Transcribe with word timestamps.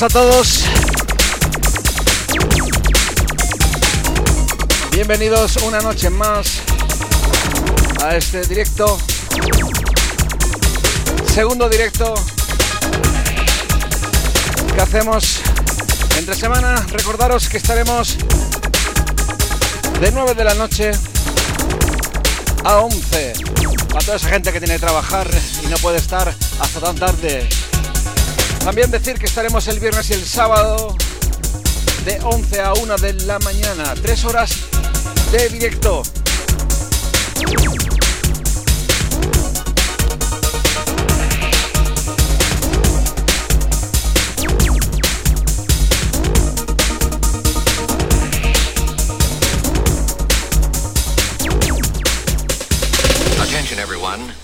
Noches 0.00 0.16
a 0.16 0.20
todos. 0.20 0.64
Bienvenidos 4.92 5.56
una 5.56 5.80
noche 5.80 6.08
más 6.08 6.60
a 8.02 8.16
este 8.16 8.40
directo. 8.46 8.98
Segundo 11.34 11.68
directo 11.68 12.14
que 14.74 14.80
hacemos 14.80 15.40
entre 16.16 16.34
semana. 16.34 16.86
Recordaros 16.92 17.50
que 17.50 17.58
estaremos 17.58 18.16
de 20.00 20.12
9 20.12 20.34
de 20.34 20.44
la 20.44 20.54
noche 20.54 20.92
a 22.64 22.76
11. 22.78 23.34
Para 23.88 24.04
toda 24.04 24.16
esa 24.16 24.28
gente 24.28 24.50
que 24.52 24.60
tiene 24.60 24.74
que 24.74 24.80
trabajar 24.80 25.28
y 25.62 25.66
no 25.66 25.76
puede 25.76 25.98
estar 25.98 26.34
hasta 26.60 26.80
tan 26.80 26.96
tarde. 26.96 27.48
También 28.64 28.90
decir 28.90 29.18
que 29.18 29.26
estaremos 29.26 29.66
el 29.68 29.80
viernes 29.80 30.10
y 30.10 30.12
el 30.12 30.24
sábado 30.24 30.94
de 32.04 32.20
11 32.22 32.60
a 32.60 32.72
1 32.74 32.96
de 32.98 33.12
la 33.24 33.38
mañana. 33.40 33.94
Tres 34.00 34.24
horas 34.24 34.54
de 35.32 35.48
directo. 35.48 36.02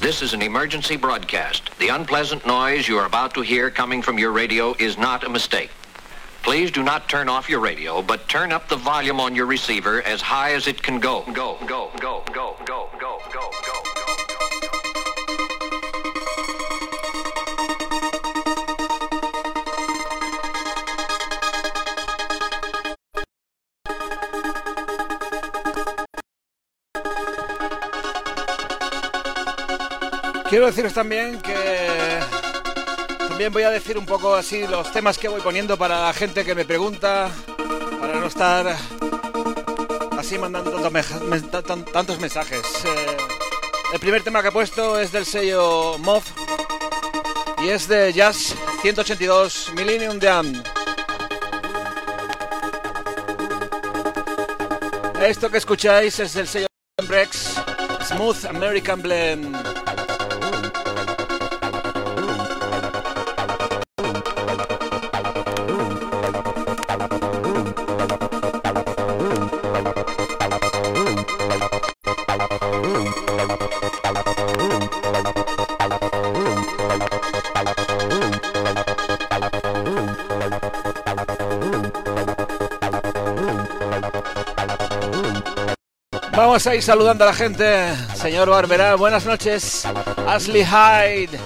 This 0.00 0.22
is 0.22 0.34
an 0.34 0.40
emergency 0.40 0.96
broadcast. 0.96 1.65
The 1.78 1.88
unpleasant 1.88 2.46
noise 2.46 2.88
you 2.88 2.96
are 2.96 3.04
about 3.04 3.34
to 3.34 3.42
hear 3.42 3.70
coming 3.70 4.00
from 4.00 4.18
your 4.18 4.32
radio 4.32 4.74
is 4.78 4.96
not 4.96 5.24
a 5.24 5.28
mistake. 5.28 5.70
Please 6.42 6.70
do 6.70 6.82
not 6.82 7.06
turn 7.06 7.28
off 7.28 7.50
your 7.50 7.60
radio, 7.60 8.00
but 8.00 8.28
turn 8.28 8.50
up 8.50 8.66
the 8.68 8.76
volume 8.76 9.20
on 9.20 9.34
your 9.34 9.44
receiver 9.44 10.00
as 10.02 10.22
high 10.22 10.54
as 10.54 10.66
it 10.66 10.82
can 10.82 11.00
go. 11.00 11.22
Go, 11.34 11.58
go, 11.66 11.90
go, 12.00 12.22
go, 12.32 12.55
Deciros 30.66 30.94
también 30.94 31.40
que 31.42 32.18
también 33.28 33.52
voy 33.52 33.62
a 33.62 33.70
decir 33.70 33.96
un 33.96 34.04
poco 34.04 34.34
así 34.34 34.66
los 34.66 34.90
temas 34.90 35.16
que 35.16 35.28
voy 35.28 35.40
poniendo 35.40 35.78
para 35.78 36.06
la 36.06 36.12
gente 36.12 36.44
que 36.44 36.56
me 36.56 36.64
pregunta, 36.64 37.30
para 38.00 38.18
no 38.18 38.26
estar 38.26 38.76
así 40.18 40.36
mandando 40.38 40.72
tantos, 41.92 42.18
mensajes. 42.18 42.84
Eh, 42.84 43.16
el 43.94 44.00
primer 44.00 44.24
tema 44.24 44.42
que 44.42 44.48
he 44.48 44.50
puesto 44.52 44.98
es 44.98 45.12
del 45.12 45.24
sello 45.24 45.98
MOV 45.98 46.24
y 47.62 47.68
es 47.68 47.86
de 47.86 48.12
Jazz 48.12 48.56
182 48.82 49.72
Millennium 49.76 50.18
Dan. 50.18 50.64
Esto 55.22 55.48
que 55.48 55.58
escucháis 55.58 56.18
es 56.18 56.34
del 56.34 56.48
sello 56.48 56.66
Brex 57.06 57.54
Smooth 58.08 58.46
American 58.46 59.00
Blend. 59.00 59.65
Vamos 86.36 86.66
a 86.66 86.74
ir 86.74 86.82
saludando 86.82 87.24
a 87.24 87.28
la 87.28 87.32
gente. 87.32 87.94
Señor 88.14 88.50
Barberá, 88.50 88.94
buenas 88.94 89.24
noches. 89.24 89.86
Ashley 90.26 90.66
Hyde. 90.66 91.40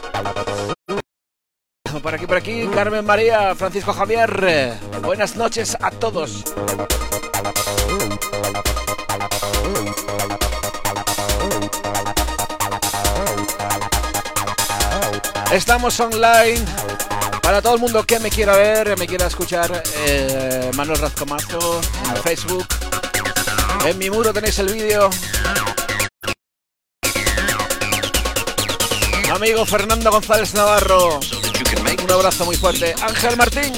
Por 2.02 2.14
aquí, 2.14 2.26
por 2.26 2.36
aquí, 2.36 2.66
Carmen 2.74 3.06
María, 3.06 3.54
Francisco 3.54 3.92
Javier. 3.92 4.76
Buenas 5.02 5.36
noches 5.36 5.76
a 5.80 5.92
todos. 5.92 6.42
Estamos 15.52 16.00
online. 16.00 16.64
Para 17.42 17.62
todo 17.62 17.74
el 17.74 17.80
mundo 17.80 18.04
que 18.04 18.18
me 18.20 18.30
quiera 18.30 18.56
ver, 18.56 18.96
me 18.96 19.06
quiera 19.06 19.26
escuchar, 19.26 19.82
eh, 20.06 20.70
Manuel 20.76 21.00
Razcomazo 21.00 21.80
en 22.08 22.22
Facebook, 22.22 22.66
en 23.86 23.98
mi 23.98 24.10
muro 24.10 24.32
tenéis 24.32 24.58
el 24.58 24.72
vídeo. 24.72 25.10
Amigo 29.32 29.64
Fernando 29.64 30.10
González 30.10 30.54
Navarro. 30.54 31.20
Un 32.02 32.10
abrazo 32.10 32.44
muy 32.44 32.56
fuerte. 32.56 32.94
Ángel 33.02 33.36
Martín. 33.36 33.72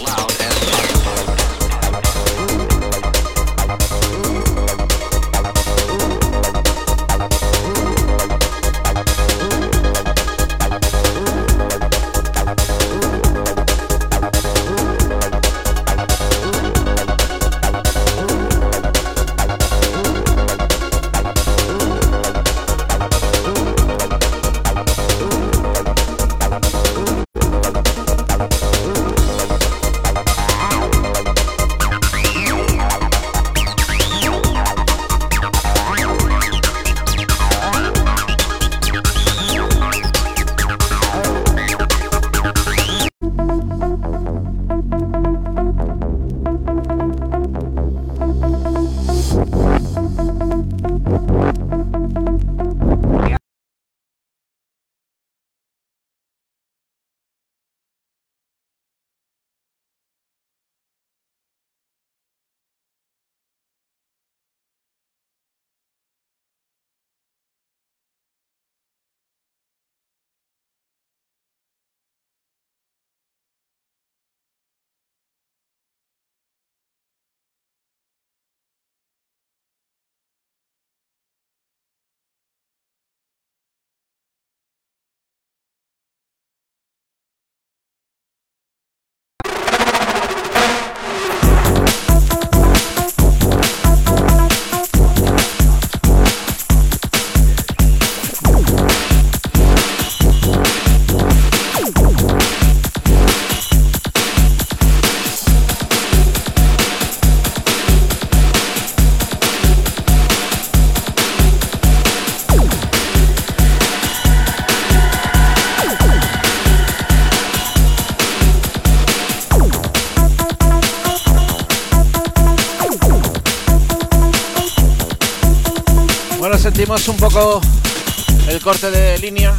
El 128.48 128.60
corte 128.60 128.90
de 128.90 129.18
línea. 129.18 129.56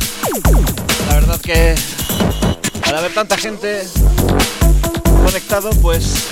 La 1.08 1.16
verdad 1.16 1.42
que 1.42 1.74
al 2.84 2.96
haber 2.96 3.12
tanta 3.16 3.36
gente 3.36 3.82
conectado, 5.26 5.72
pues 5.82 6.28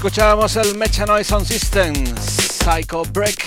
Escuchábamos 0.00 0.56
el 0.56 0.78
Mecha 0.78 1.04
Noise 1.04 1.28
Sound 1.28 1.46
System, 1.46 1.92
Psycho 2.16 3.02
Break, 3.12 3.44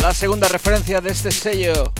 la 0.00 0.14
segunda 0.14 0.46
referencia 0.46 1.00
de 1.00 1.10
este 1.10 1.32
sello. 1.32 1.92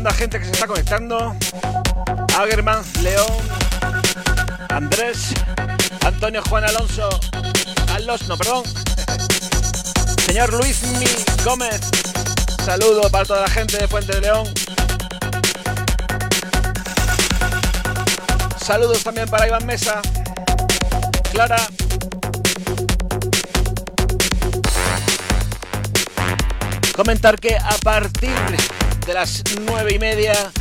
Saludando 0.00 0.08
a 0.08 0.12
gente 0.12 0.38
que 0.38 0.44
se 0.46 0.52
está 0.52 0.66
conectando. 0.66 1.36
Agerman, 2.38 2.82
León, 3.02 3.38
Andrés, 4.70 5.34
Antonio 6.04 6.42
Juan 6.48 6.64
Alonso, 6.64 7.08
Carlos, 7.86 8.26
no, 8.28 8.36
perdón. 8.36 8.64
Señor 10.26 10.52
Luis 10.54 10.82
Mi 10.98 11.06
Gómez, 11.44 11.80
saludo 12.64 13.10
para 13.10 13.24
toda 13.24 13.42
la 13.42 13.48
gente 13.48 13.76
de 13.76 13.88
Fuente 13.88 14.14
de 14.14 14.20
León. 14.22 14.48
Saludos 18.64 19.02
también 19.02 19.28
para 19.28 19.48
Iván 19.48 19.66
Mesa, 19.66 20.00
Clara. 21.32 21.58
Comentar 26.94 27.38
que 27.38 27.56
a 27.56 27.76
partir 27.82 28.30
de 29.10 29.14
las 29.14 29.42
nueve 29.62 29.92
y 29.92 29.98
media. 29.98 30.52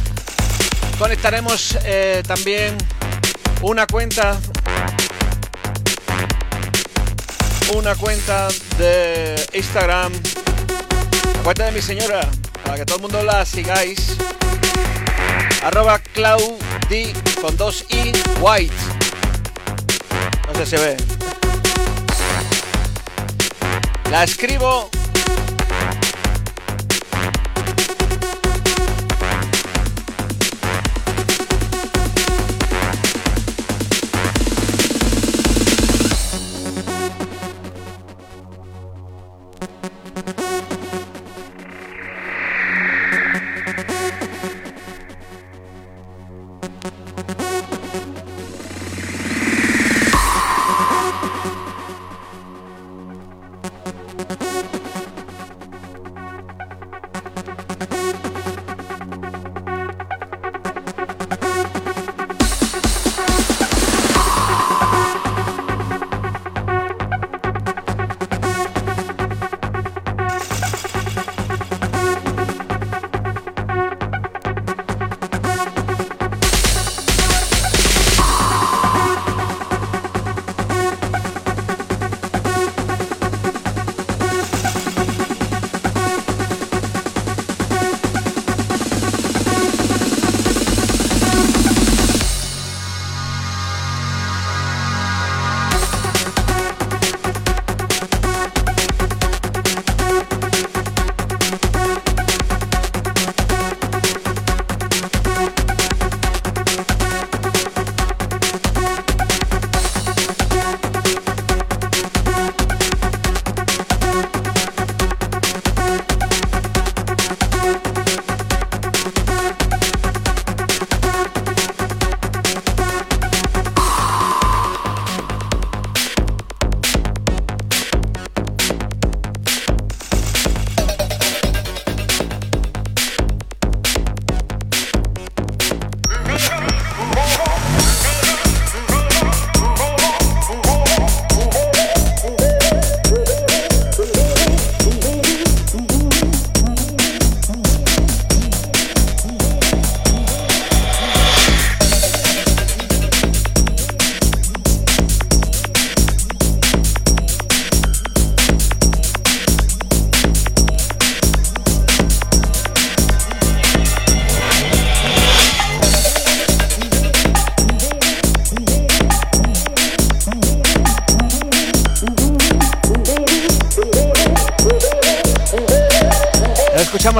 Conectaremos 0.97 1.77
eh, 1.85 2.23
también 2.25 2.75
una 3.61 3.85
cuenta 3.85 4.39
una 7.75 7.93
cuenta 7.93 8.47
de 8.79 9.35
Instagram 9.53 10.11
cuenta 11.43 11.65
de 11.65 11.73
mi 11.73 11.81
señora 11.83 12.27
para 12.63 12.77
que 12.77 12.85
todo 12.85 12.95
el 12.95 13.01
mundo 13.03 13.23
la 13.23 13.45
sigáis. 13.45 14.17
Arroba 15.63 15.99
claudi 15.99 17.13
con 17.41 17.55
dos 17.55 17.85
i 17.89 18.11
white. 18.41 18.73
No 20.47 20.55
sé 20.55 20.65
si 20.65 20.71
se 20.71 20.77
ve. 20.77 20.97
La 24.09 24.23
escribo 24.23 24.89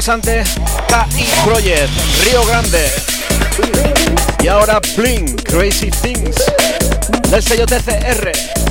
Antes 0.09 0.55
KI 0.87 1.25
Project, 1.45 1.89
Río 2.25 2.43
Grande. 2.45 2.89
Y 4.41 4.47
ahora 4.47 4.79
Blink, 4.97 5.43
Crazy 5.43 5.91
Things, 5.91 6.35
del 7.29 7.43
sello 7.43 7.67
TCR. 7.67 8.68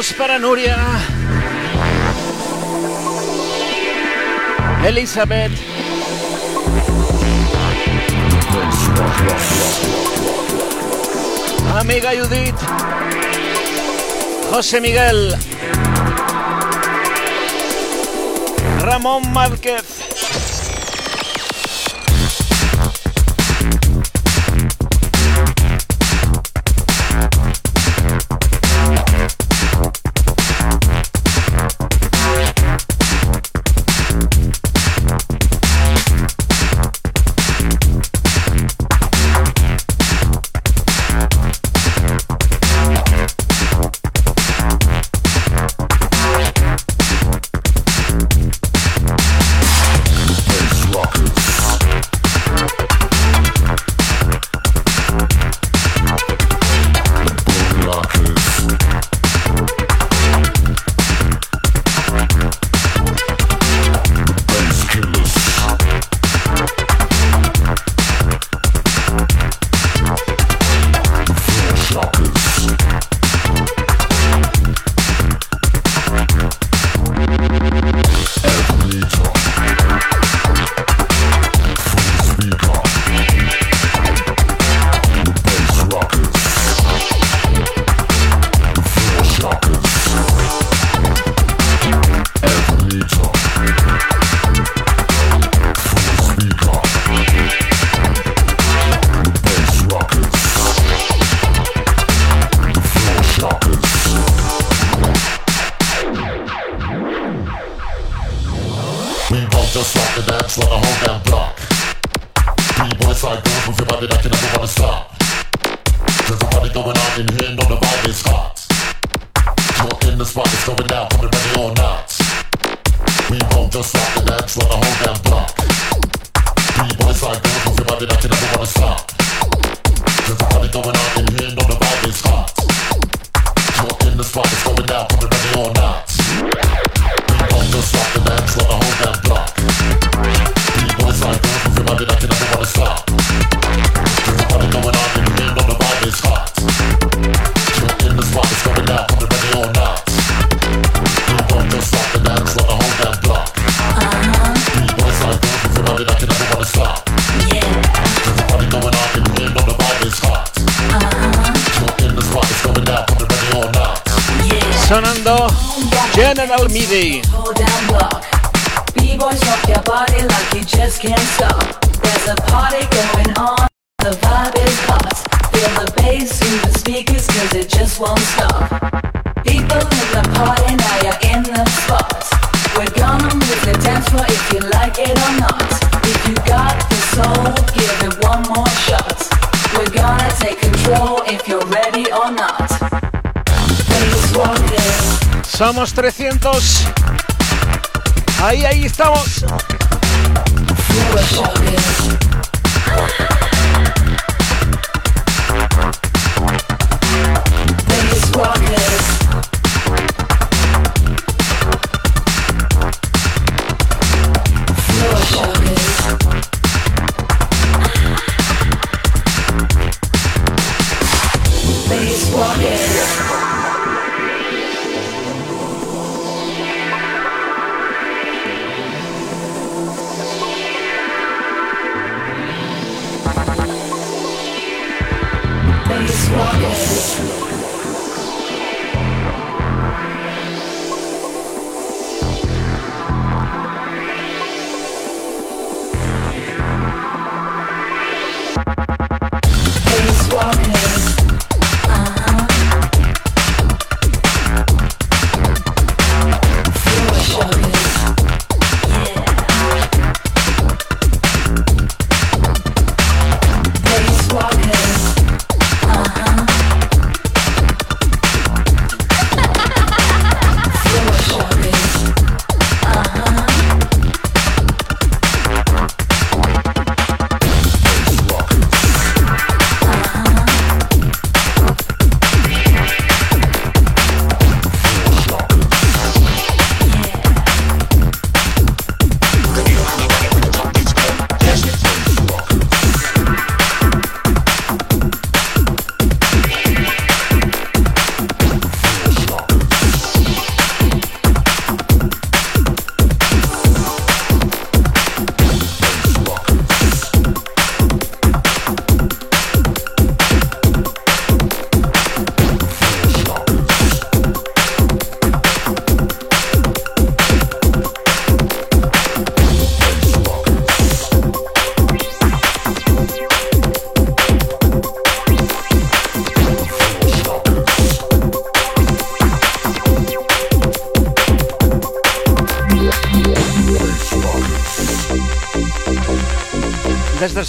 Saludos 0.00 0.16
para 0.16 0.38
Nuria. 0.38 0.78
Elizabeth. 4.86 5.52
Amiga 11.78 12.12
Judith. 12.16 12.54
José 14.50 14.80
Miguel. 14.80 15.36
Ramón 18.80 19.30
Márquez. 19.32 19.89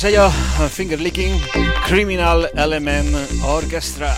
Sello 0.01 0.31
Finger 0.73 0.99
Licking 0.99 1.39
Criminal 1.85 2.49
Element 2.55 3.15
Orchestra. 3.43 4.17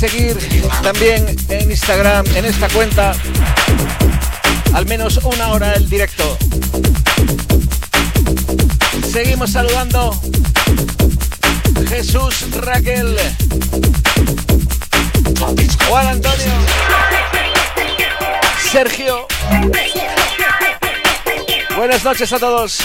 Seguir 0.00 0.38
también 0.82 1.36
en 1.50 1.70
Instagram, 1.70 2.24
en 2.34 2.46
esta 2.46 2.70
cuenta, 2.70 3.12
al 4.72 4.86
menos 4.86 5.18
una 5.18 5.48
hora 5.48 5.74
el 5.74 5.90
directo. 5.90 6.38
Seguimos 9.12 9.52
saludando. 9.52 10.18
Jesús 11.86 12.50
Raquel. 12.62 13.14
Juan 15.86 16.06
Antonio. 16.06 16.52
Sergio. 18.72 19.26
Buenas 21.76 22.02
noches 22.04 22.32
a 22.32 22.38
todos. 22.38 22.78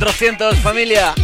400, 0.00 0.56
familia. 0.62 1.14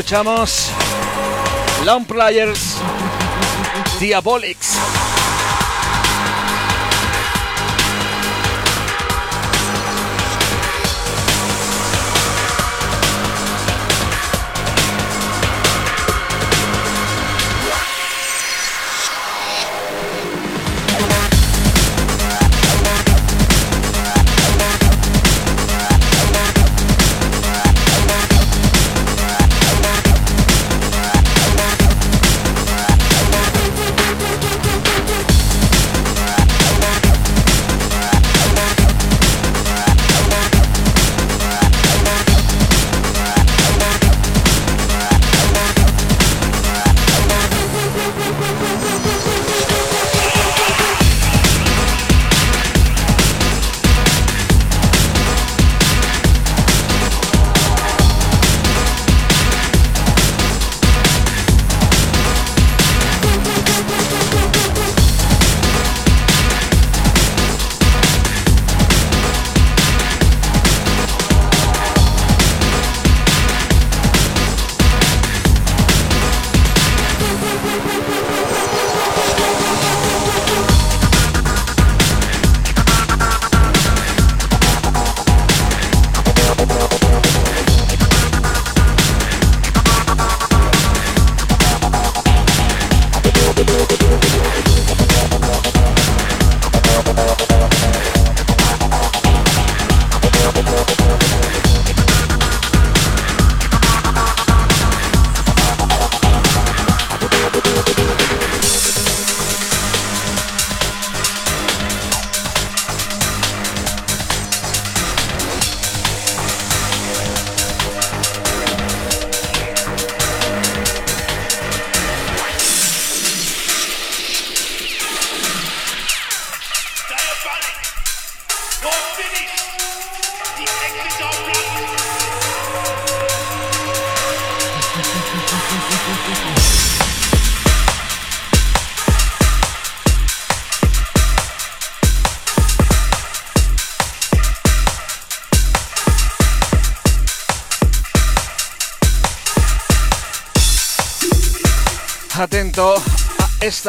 Escuchamos 0.00 0.70
Long 1.84 2.06
Players 2.06 2.78
Diabolics. 4.00 4.99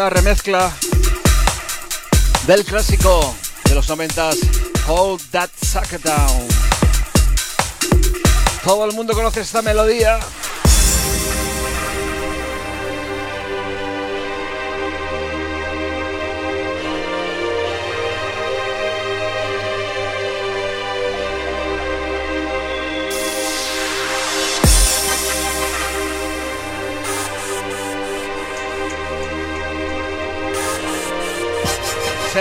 Remezcla 0.09 0.71
del 2.47 2.65
clásico 2.65 3.35
de 3.65 3.75
los 3.75 3.87
noventas 3.87 4.37
Hold 4.87 5.21
That 5.31 5.49
Sucker 5.61 6.01
Down. 6.01 6.47
Todo 8.63 8.85
el 8.85 8.93
mundo 8.93 9.13
conoce 9.13 9.41
esta 9.41 9.61
melodía. 9.61 10.19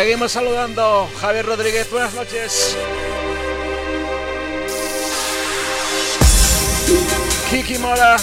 Seguimos 0.01 0.33
saludando. 0.33 1.11
Javier 1.21 1.45
Rodríguez, 1.45 1.91
buenas 1.91 2.15
noches. 2.15 2.75
Kiki 7.51 7.77
Mora, 7.77 8.17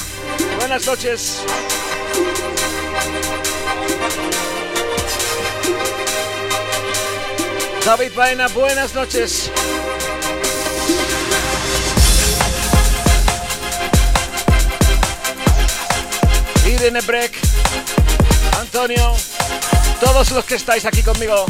buenas 0.58 0.88
noches. 0.88 1.44
David 7.86 8.12
Baena, 8.16 8.48
buenas 8.48 8.96
noches. 8.96 9.52
Irene 16.66 17.02
Breck, 17.02 17.34
Antonio, 18.60 19.16
todos 20.00 20.32
los 20.32 20.46
que 20.46 20.56
estáis 20.56 20.86
aquí 20.86 21.02
conmigo. 21.04 21.46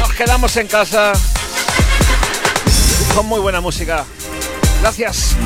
Nos 0.00 0.12
quedamos 0.14 0.56
en 0.56 0.66
casa 0.66 1.12
con 3.14 3.26
muy 3.26 3.40
buena 3.40 3.60
música. 3.60 4.04
Gracias. 4.80 5.36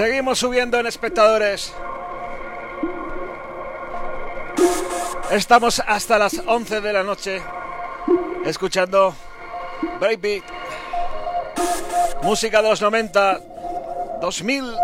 Seguimos 0.00 0.38
subiendo 0.38 0.80
en 0.80 0.86
espectadores. 0.86 1.74
Estamos 5.30 5.82
hasta 5.86 6.16
las 6.16 6.40
11 6.46 6.80
de 6.80 6.92
la 6.94 7.02
noche 7.02 7.42
escuchando 8.46 9.14
Breakbeat, 10.00 10.42
música 12.22 12.62
de 12.62 12.70
los 12.70 12.80
90, 12.80 13.40
2000. 14.22 14.74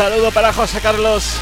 Saludo 0.00 0.32
para 0.32 0.50
José 0.50 0.80
Carlos. 0.80 1.38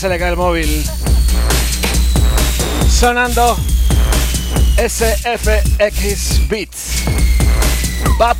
Se 0.00 0.08
le 0.08 0.18
cae 0.18 0.30
el 0.30 0.36
móvil. 0.36 0.82
Sonando 2.88 3.58
SFX 4.78 6.48
Beats. 6.48 7.04
Bad. 8.18 8.36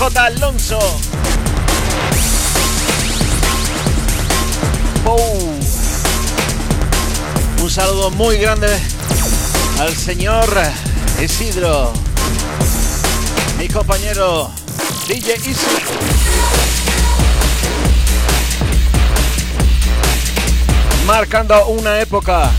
J. 0.00 0.18
Alonso. 0.18 0.78
Un 7.62 7.70
saludo 7.70 8.10
muy 8.12 8.38
grande 8.38 8.68
al 9.78 9.94
señor 9.94 10.48
Isidro. 11.22 11.92
Mi 13.58 13.68
compañero 13.68 14.50
DJ 15.06 15.32
Easy. 15.32 15.66
Marcando 21.04 21.66
una 21.66 22.00
época 22.00 22.50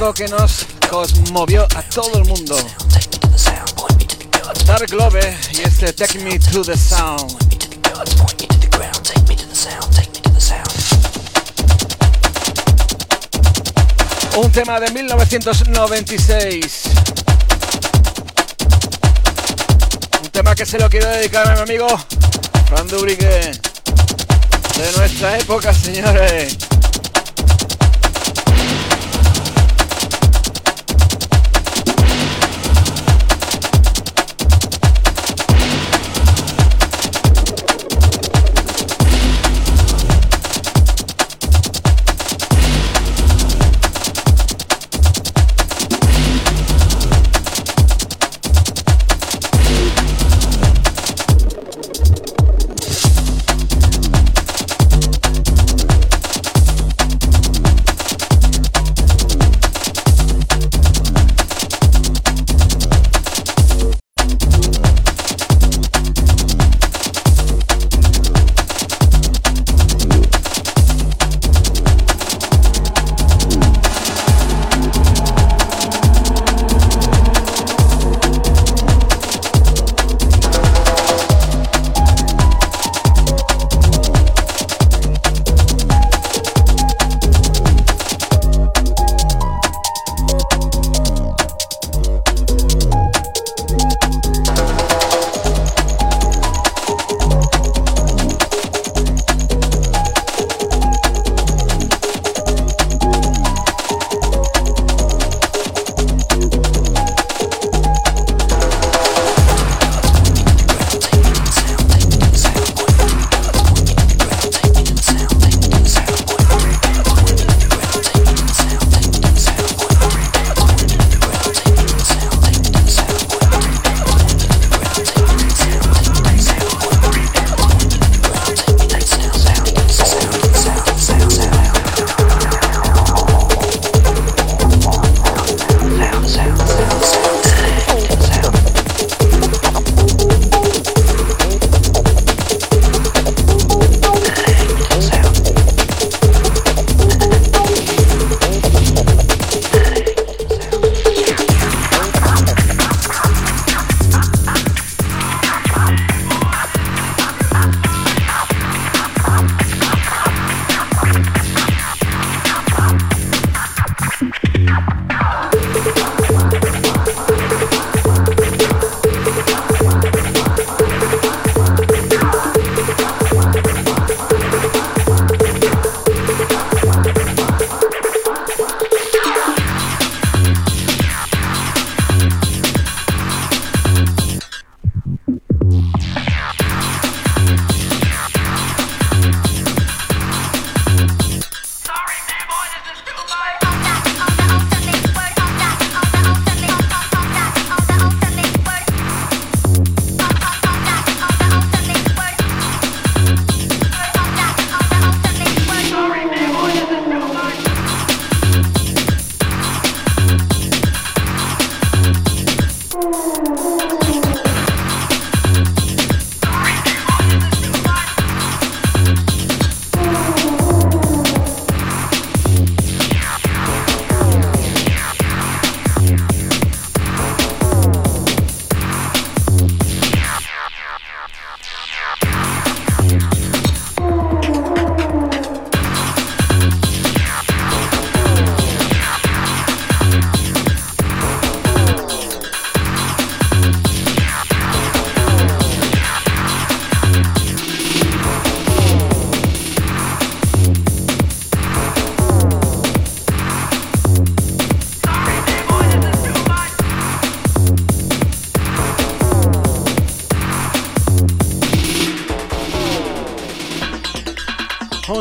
que 0.00 0.26
nos 0.28 0.66
conmovió 0.88 1.68
a 1.76 1.82
todo 1.82 2.16
el 2.16 2.24
mundo. 2.24 2.56
Dark 4.64 4.88
Globe 4.88 5.36
y 5.52 5.60
este 5.60 5.92
Take 5.92 6.18
Me 6.20 6.38
to 6.38 6.62
the 6.62 6.74
Sound. 6.74 7.36
Un 14.36 14.50
tema 14.50 14.80
de 14.80 14.90
1996. 14.90 16.82
Un 20.22 20.30
tema 20.30 20.54
que 20.54 20.64
se 20.64 20.78
lo 20.78 20.88
quiero 20.88 21.10
dedicar 21.10 21.46
a 21.46 21.56
mi 21.56 21.60
amigo 21.60 21.86
Fran 22.70 22.88
Dubrique. 22.88 23.52
De 24.78 24.92
nuestra 24.96 25.38
época, 25.38 25.74
señores. 25.74 26.69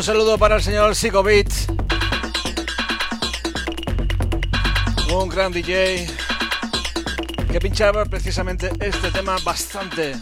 Saludo 0.09 0.39
para 0.39 0.55
el 0.55 0.63
señor 0.63 0.95
Beat. 1.23 1.51
Un 5.13 5.29
gran 5.29 5.51
DJ 5.51 6.07
que 7.51 7.59
pinchaba 7.59 8.05
precisamente 8.05 8.71
este 8.79 9.11
tema 9.11 9.37
bastante. 9.43 10.15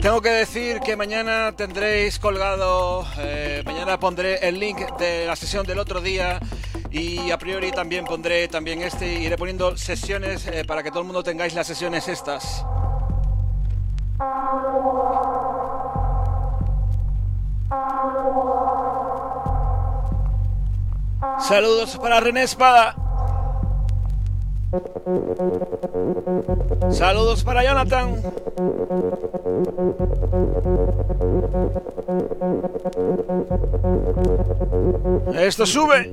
Tengo 0.00 0.22
que 0.22 0.30
decir 0.30 0.80
que 0.80 0.96
mañana 0.96 1.52
tendréis 1.54 2.18
colgado, 2.18 3.06
eh, 3.18 3.62
mañana 3.66 4.00
pondré 4.00 4.36
el 4.48 4.58
link 4.58 4.78
de 4.98 5.26
la 5.26 5.36
sesión 5.36 5.66
del 5.66 5.80
otro 5.80 6.00
día 6.00 6.40
y 6.90 7.30
a 7.30 7.36
priori 7.36 7.72
también 7.72 8.06
pondré 8.06 8.48
también 8.48 8.80
este 8.80 9.20
iré 9.20 9.36
poniendo 9.36 9.76
sesiones 9.76 10.46
eh, 10.46 10.64
para 10.66 10.82
que 10.82 10.88
todo 10.88 11.00
el 11.00 11.06
mundo 11.06 11.22
tengáis 11.22 11.52
las 11.52 11.66
sesiones 11.66 12.08
estas. 12.08 12.64
Saludos 21.38 21.96
para 21.98 22.18
René 22.18 22.42
Espada. 22.42 23.07
Saludos 26.90 27.42
para 27.42 27.64
Jonathan. 27.64 28.20
Esto 35.34 35.64
sube. 35.64 36.12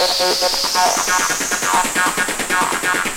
Thank 0.00 0.20
you. 3.04 3.07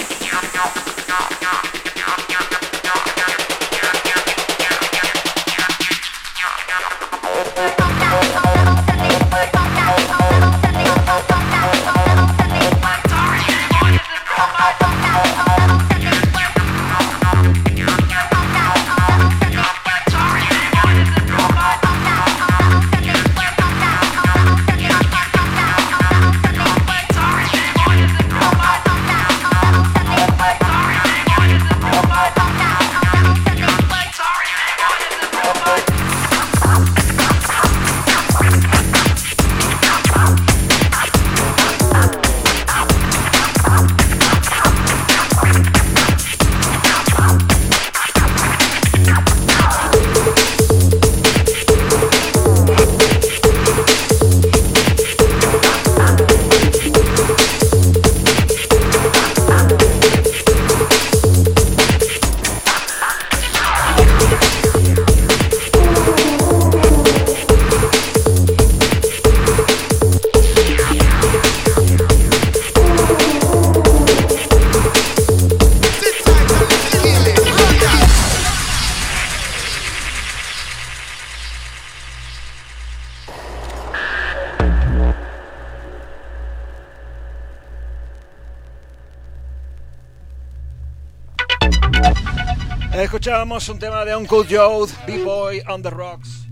Escuchábamos 93.41 93.69
un 93.69 93.79
tema 93.79 94.05
de 94.05 94.15
Uncle 94.15 94.45
Joe, 94.47 94.87
B-Boy 95.07 95.63
on 95.67 95.81
the 95.81 95.89
Rocks. 95.89 96.47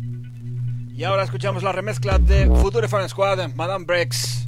Y 0.91 1.03
ahora 1.03 1.21
escuchamos 1.21 1.61
la 1.61 1.71
remezcla 1.71 2.17
de 2.17 2.47
Future 2.47 2.87
Fan 2.87 3.07
Squad, 3.07 3.53
Madame 3.53 3.85
Breaks. 3.85 4.38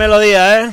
Melodía, 0.00 0.62
¿eh? 0.62 0.70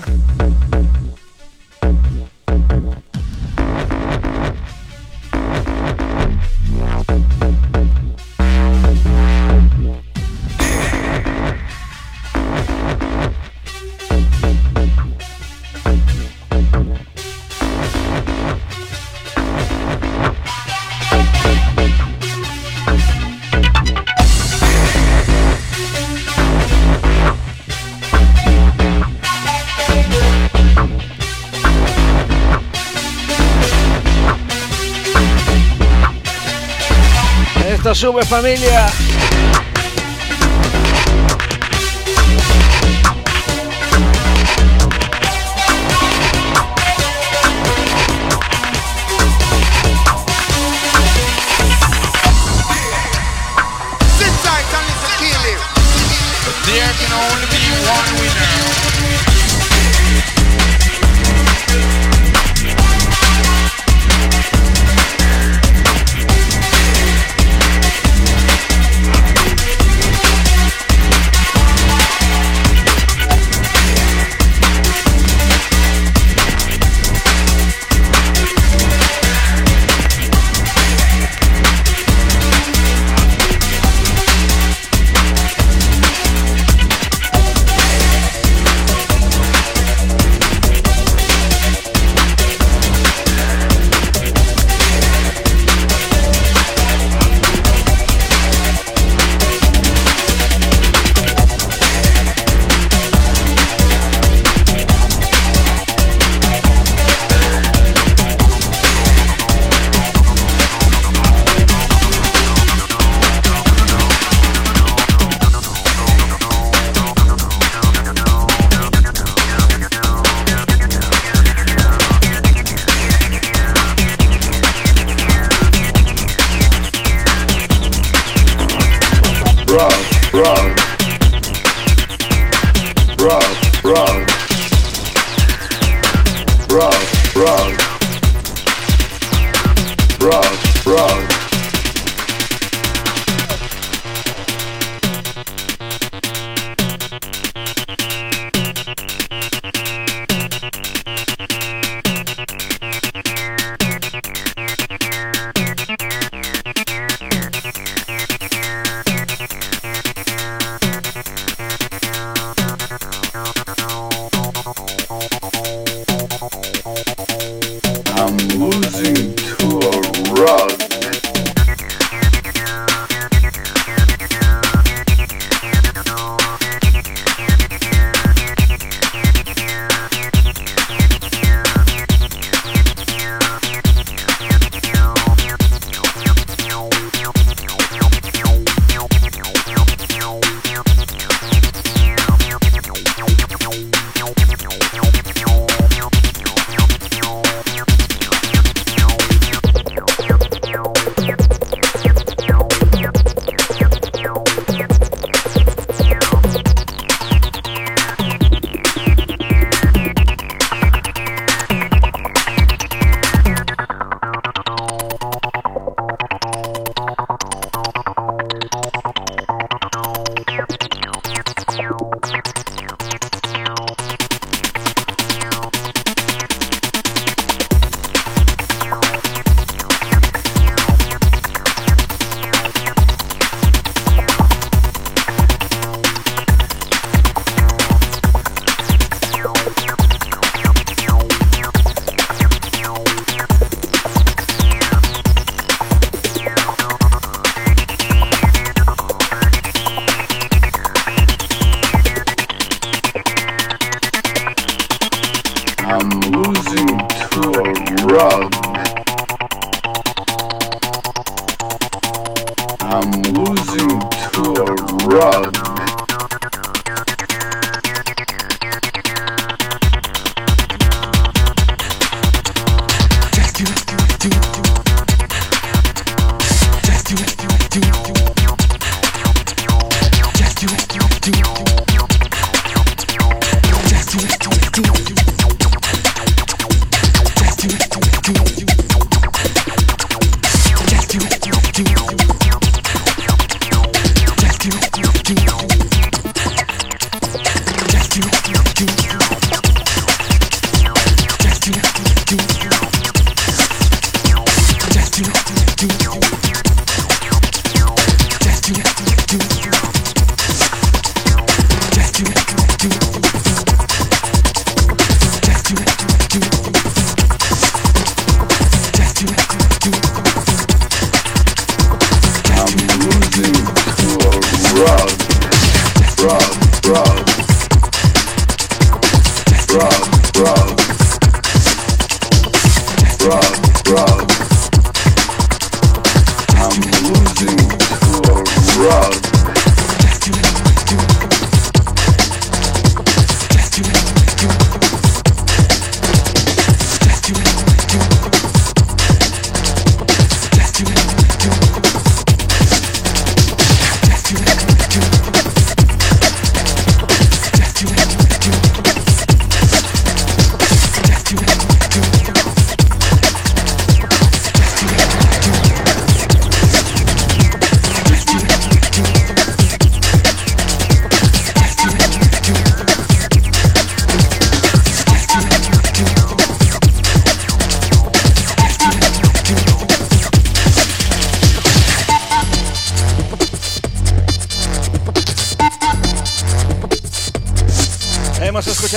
Sube 37.98 38.22
familia. 38.26 38.86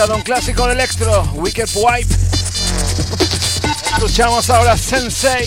Un 0.08 0.22
clásico 0.22 0.66
de 0.66 0.72
Electro, 0.72 1.30
Wicked 1.34 1.68
Wipe. 1.74 2.14
Escuchamos 3.92 4.48
ahora 4.48 4.74
Sensei. 4.74 5.46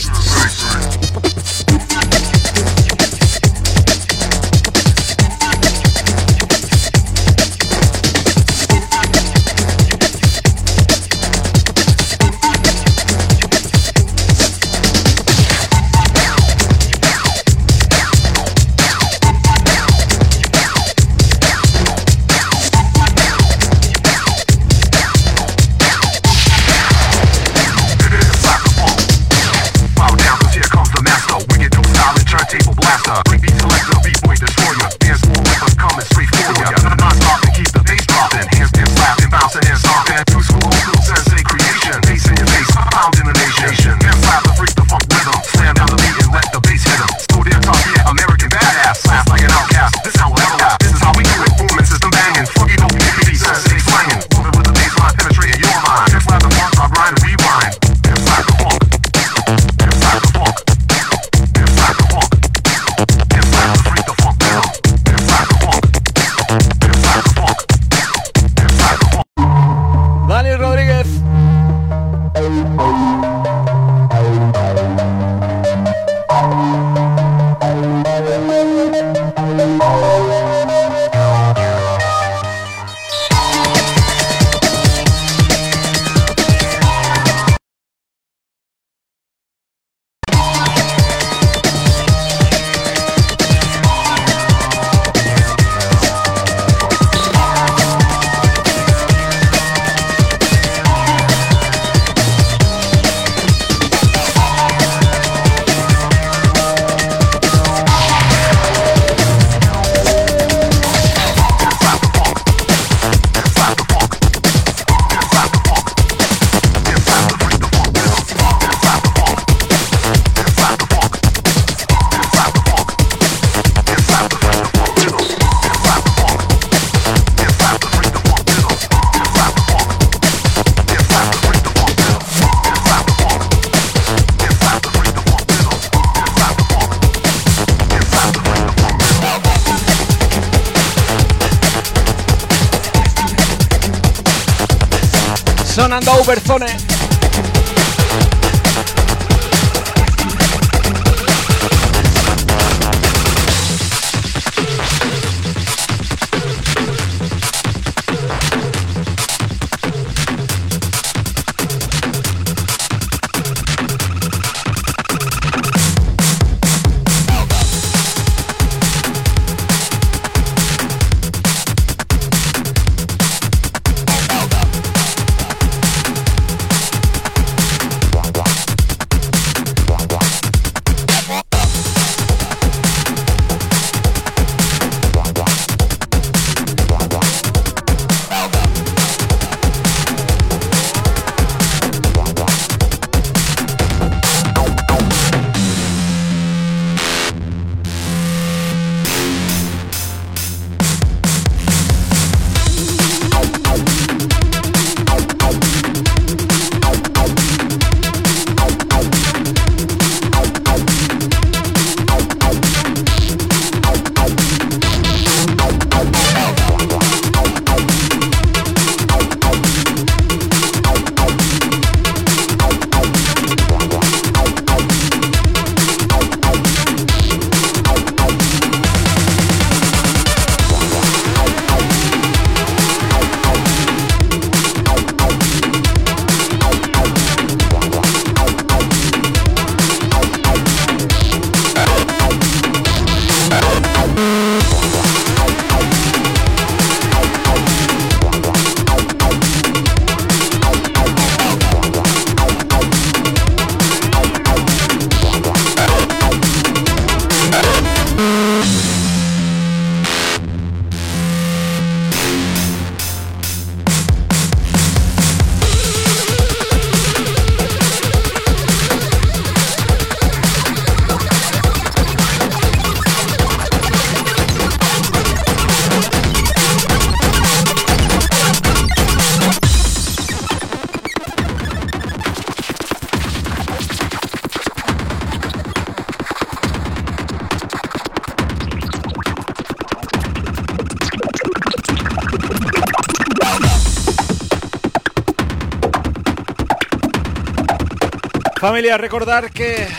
Familia, 298.63 298.95
recordar 298.95 299.51
que 299.51 299.89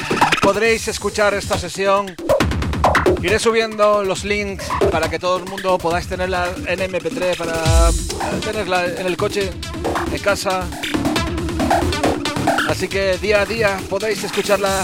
podréis 0.41 0.89
escuchar 0.89 1.35
esta 1.35 1.59
sesión. 1.59 2.17
Iré 3.23 3.39
subiendo 3.39 4.03
los 4.03 4.25
links 4.25 4.65
para 4.91 5.11
que 5.11 5.19
todo 5.19 5.37
el 5.37 5.45
mundo 5.45 5.77
podáis 5.77 6.09
tenerla 6.09 6.49
en 6.67 6.79
MP3, 6.81 7.37
para 7.37 7.63
tenerla 8.41 8.87
en 8.87 9.07
el 9.07 9.19
coche, 9.19 9.51
en 10.11 10.19
casa. 10.19 10.67
Así 12.67 12.89
que 12.89 13.19
día 13.19 13.43
a 13.43 13.45
día 13.45 13.79
podéis 13.91 14.25
escucharla 14.25 14.83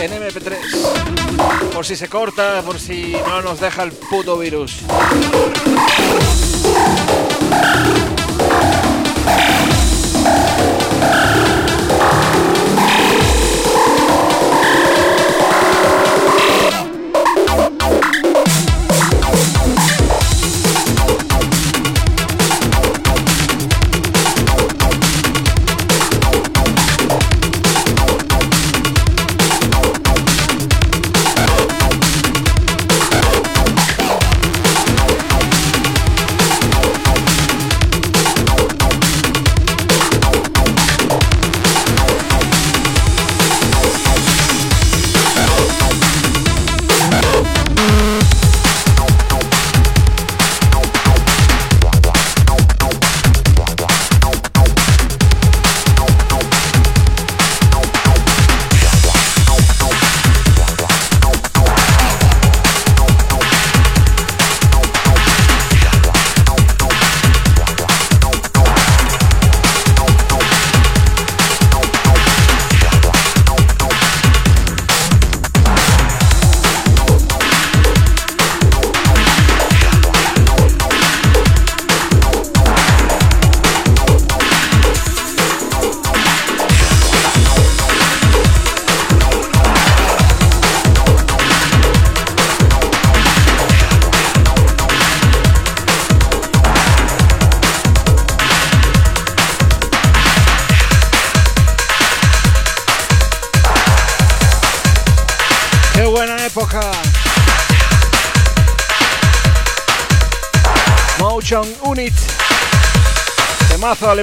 en 0.00 0.12
MP3. 0.12 1.72
Por 1.74 1.84
si 1.84 1.96
se 1.96 2.08
corta, 2.08 2.62
por 2.62 2.78
si 2.78 3.16
no 3.26 3.42
nos 3.42 3.58
deja 3.58 3.82
el 3.82 3.90
puto 3.90 4.38
virus. 4.38 4.84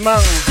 Alemán. 0.06 0.45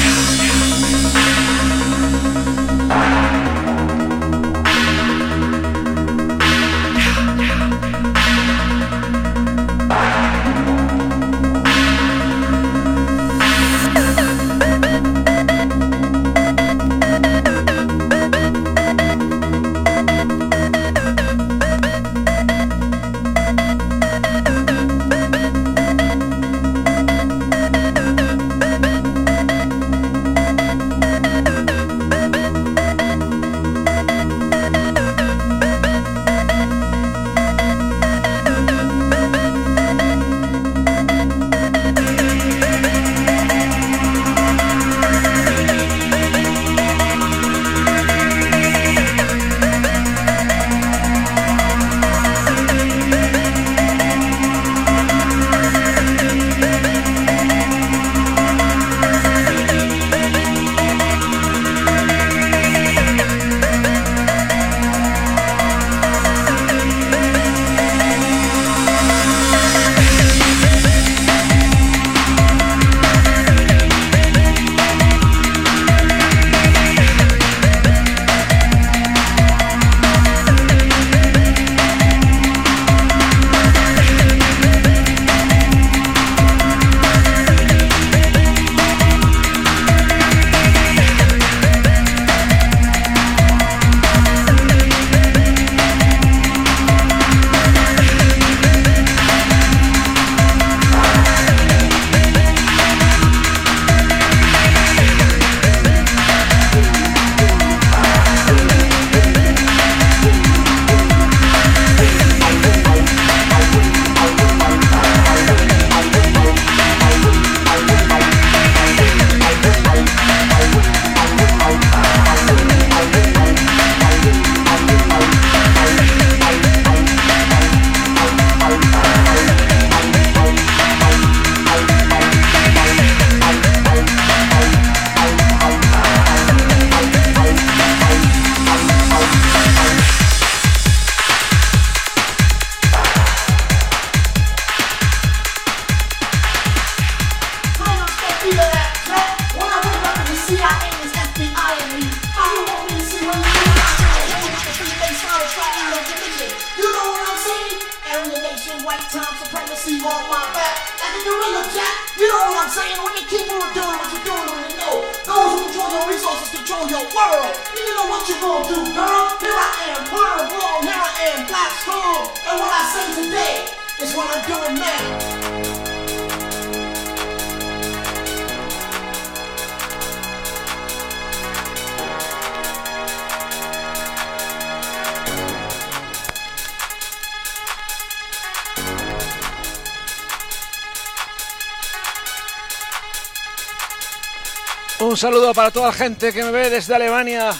Un 195.14 195.18
saludo 195.18 195.54
para 195.54 195.70
toda 195.70 195.86
la 195.86 195.92
gente 195.92 196.32
que 196.32 196.42
me 196.42 196.50
ve 196.50 196.70
desde 196.70 196.92
Alemania. 196.92 197.52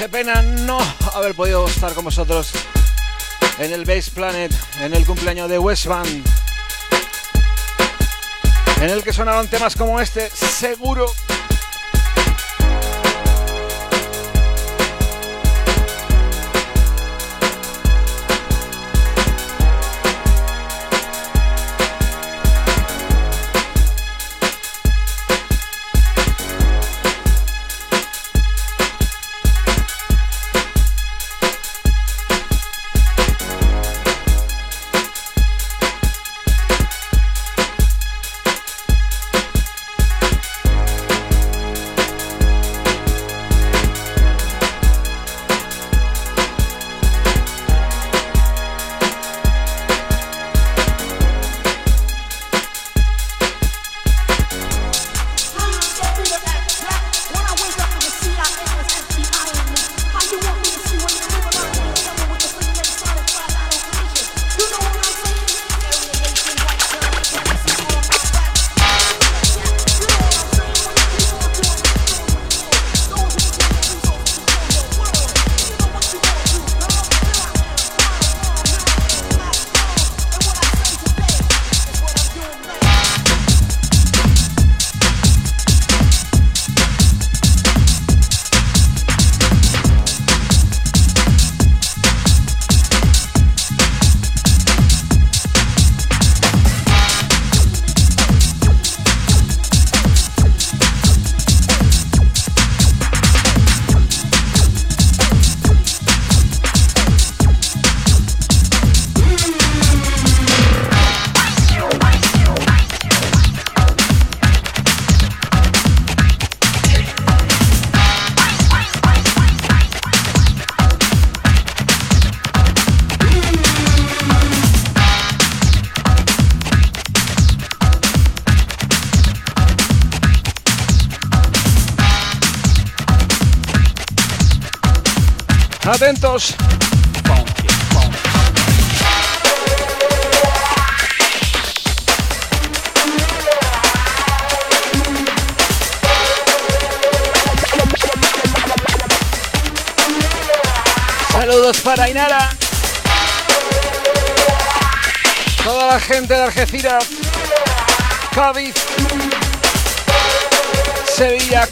Qué 0.00 0.08
pena 0.08 0.42
no 0.42 0.80
haber 1.14 1.36
podido 1.36 1.64
estar 1.68 1.92
con 1.92 2.06
vosotros 2.06 2.50
en 3.60 3.72
el 3.72 3.84
Base 3.84 4.10
Planet, 4.10 4.52
en 4.80 4.94
el 4.94 5.06
cumpleaños 5.06 5.48
de 5.48 5.60
Westband, 5.60 6.26
en 8.80 8.90
el 8.90 9.04
que 9.04 9.12
sonaron 9.12 9.46
temas 9.46 9.76
como 9.76 10.00
este, 10.00 10.28
seguro 10.30 11.06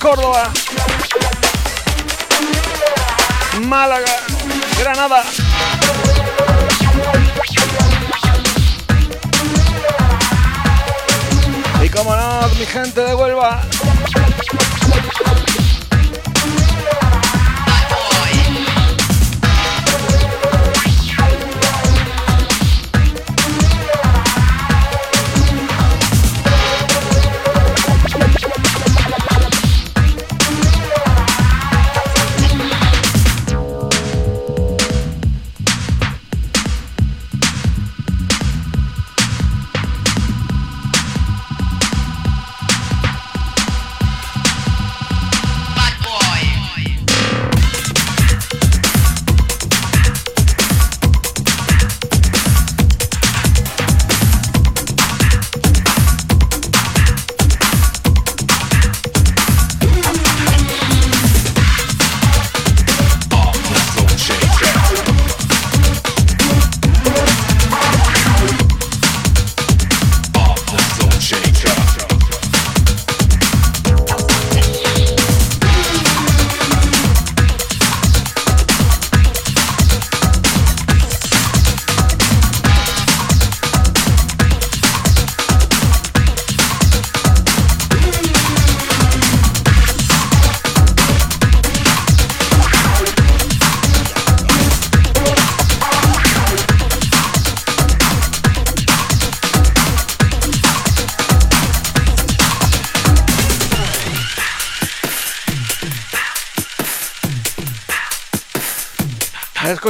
Córdoba. 0.04 0.53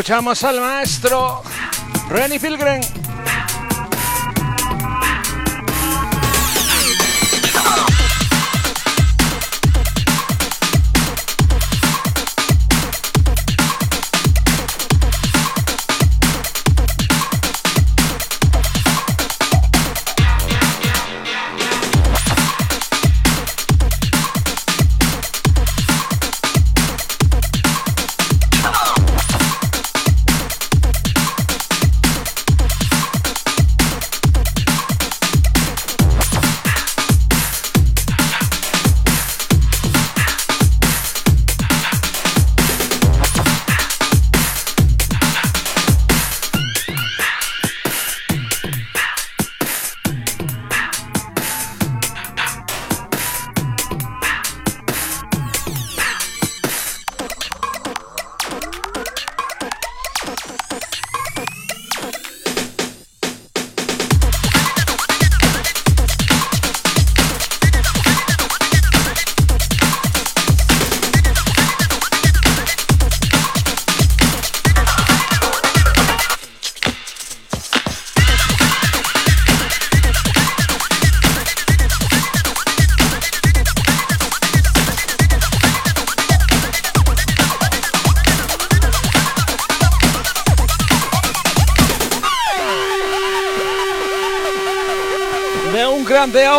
Escuchamos 0.05 0.45
al 0.45 0.61
maestro 0.61 1.43
Renny 2.11 2.39
Pilgrim. 2.39 3.04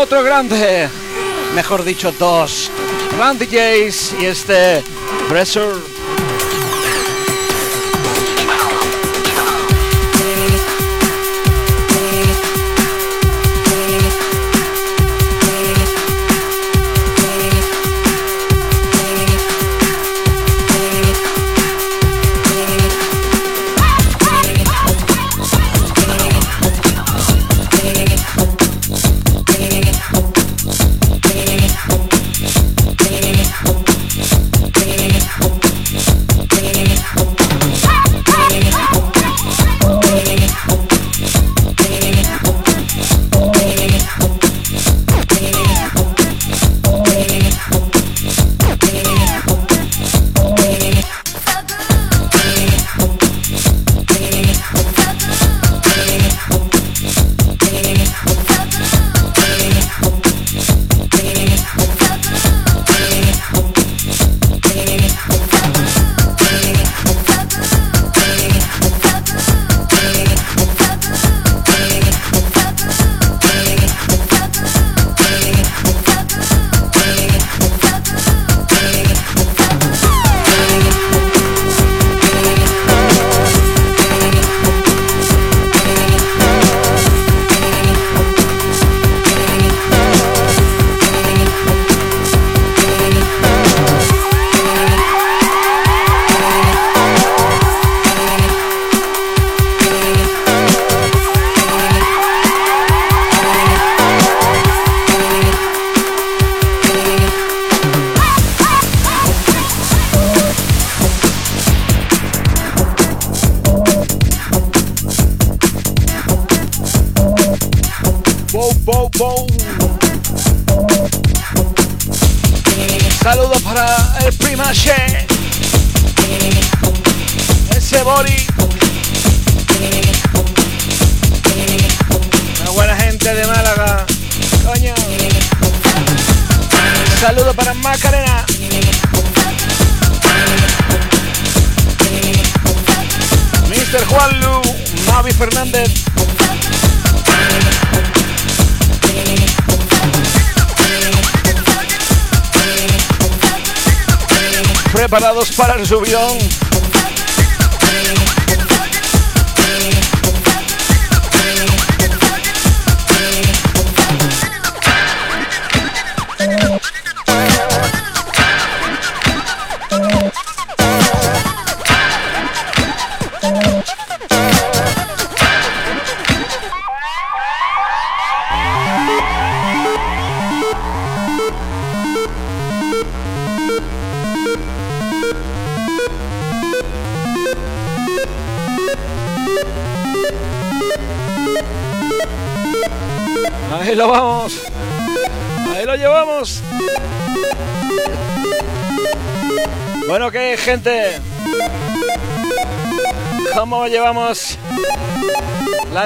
Otro 0.06 0.24
grande. 0.24 0.88
Mejor 1.56 1.84
dicho, 1.84 2.12
dos. 2.12 2.70
Randy 3.18 3.48
Jace 3.48 4.16
y 4.22 4.26
este 4.26 4.84
Pressure 5.28 5.80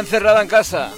encerrada 0.09 0.41
en 0.41 0.47
casa? 0.47 0.91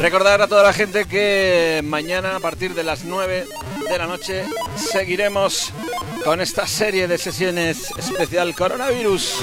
Recordar 0.00 0.40
a 0.40 0.46
toda 0.46 0.62
la 0.62 0.72
gente 0.72 1.04
que 1.06 1.80
mañana 1.82 2.36
a 2.36 2.38
partir 2.38 2.74
de 2.74 2.84
las 2.84 3.02
9 3.02 3.48
de 3.90 3.98
la 3.98 4.06
noche 4.06 4.44
seguiremos 4.76 5.72
con 6.22 6.40
esta 6.40 6.64
serie 6.68 7.08
de 7.08 7.18
sesiones 7.18 7.90
especial 7.98 8.54
coronavirus. 8.54 9.42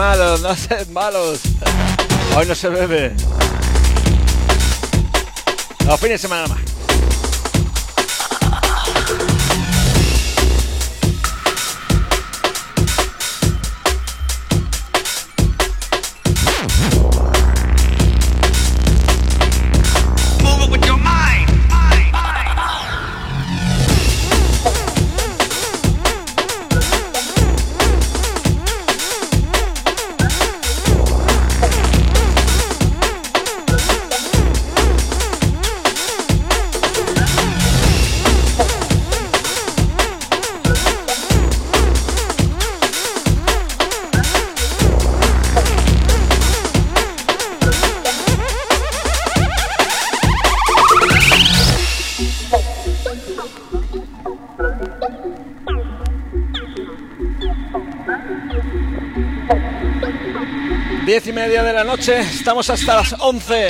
Malos, 0.00 0.40
no 0.40 0.56
sed 0.56 0.88
malos. 0.88 1.40
Hoy 2.34 2.46
no 2.46 2.54
se 2.54 2.70
bebe. 2.70 3.12
Los 5.86 6.00
fines 6.00 6.12
de 6.12 6.18
semana 6.18 6.46
más. 6.46 6.59
Noche, 62.00 62.20
estamos 62.20 62.70
hasta 62.70 62.96
las 62.96 63.14
11. 63.18 63.68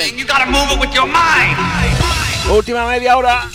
Última 2.49 2.85
media 2.85 3.17
hora. 3.17 3.50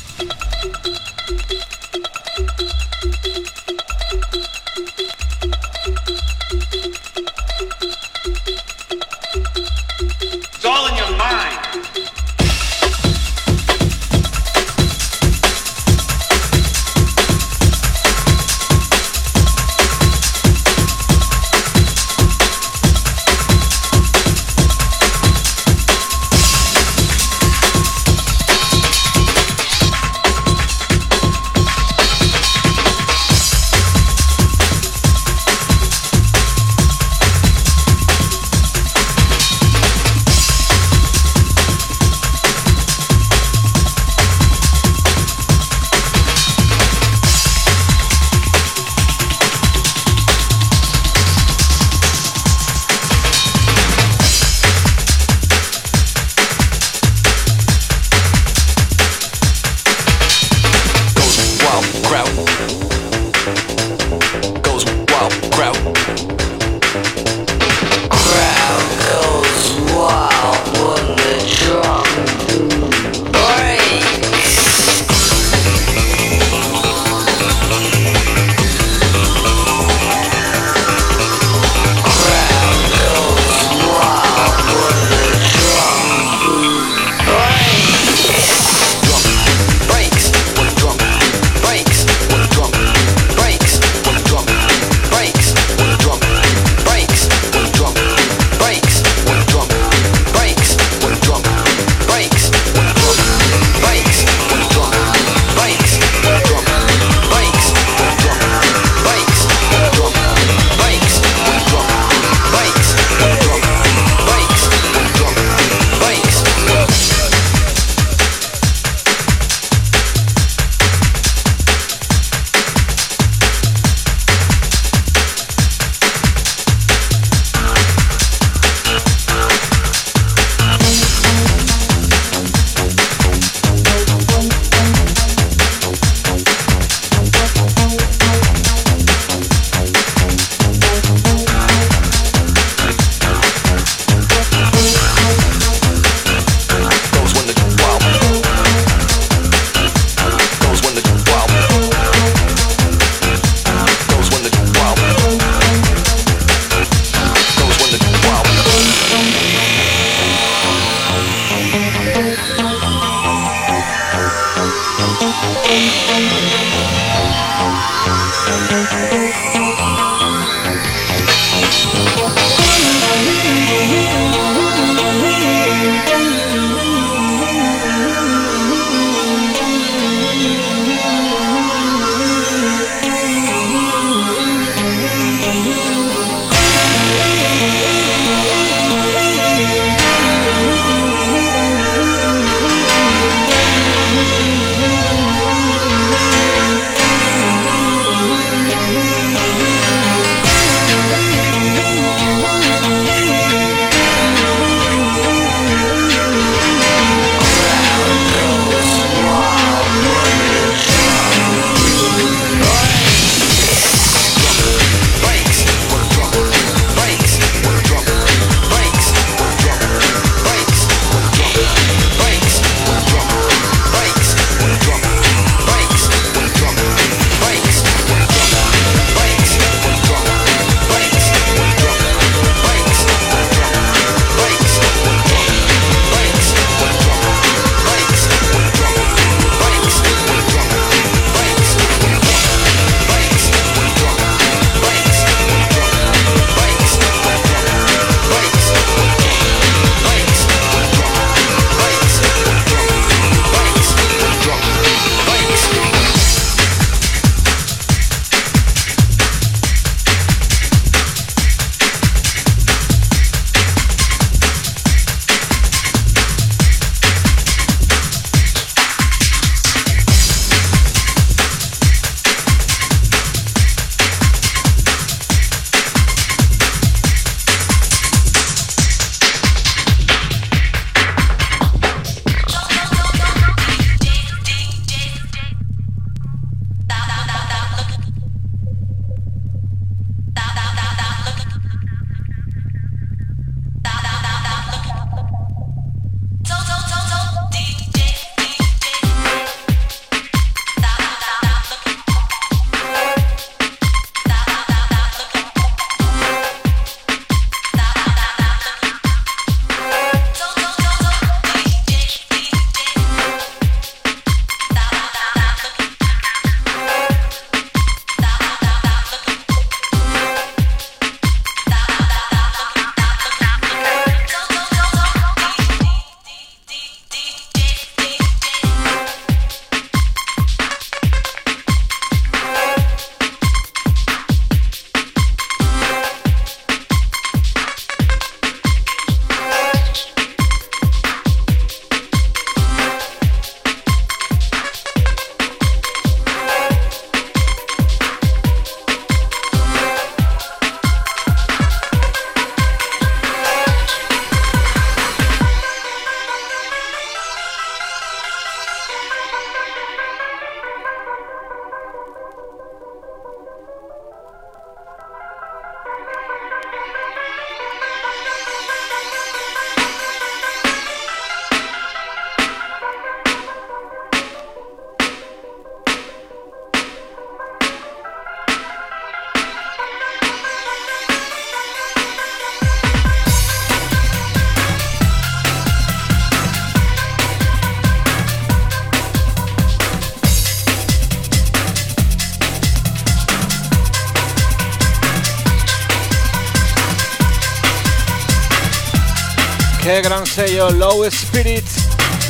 Lowest 400.79 401.29
Spirit, 401.29 401.65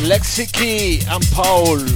Lexi 0.06 0.46
and 1.08 1.24
Paul. 1.32 1.95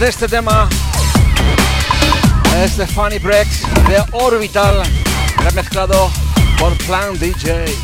De 0.00 0.08
este 0.08 0.28
tema. 0.28 0.66
Es 2.64 2.78
de 2.78 2.86
Funny 2.86 3.18
Breaks 3.18 3.62
de 3.86 4.02
Orbital, 4.12 4.82
remezclado 5.36 6.10
por 6.58 6.74
Plan 6.78 7.18
DJs. 7.18 7.76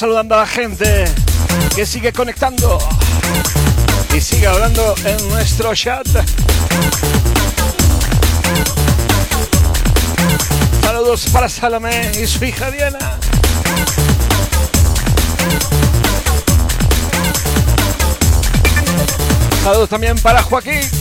Saludando 0.00 0.34
a 0.34 0.38
la 0.38 0.46
gente 0.46 1.04
que 1.76 1.84
sigue 1.84 2.10
conectando 2.10 2.78
y 4.16 4.20
sigue 4.22 4.46
hablando 4.46 4.94
en 5.04 5.28
nuestro 5.28 5.74
chat. 5.74 6.06
Saludos 10.82 11.26
para 11.30 11.50
Salomé 11.50 12.12
y 12.18 12.26
su 12.26 12.42
hija 12.42 12.70
Diana. 12.70 13.18
Saludos 19.62 19.90
también 19.90 20.18
para 20.20 20.42
Joaquín. 20.42 20.99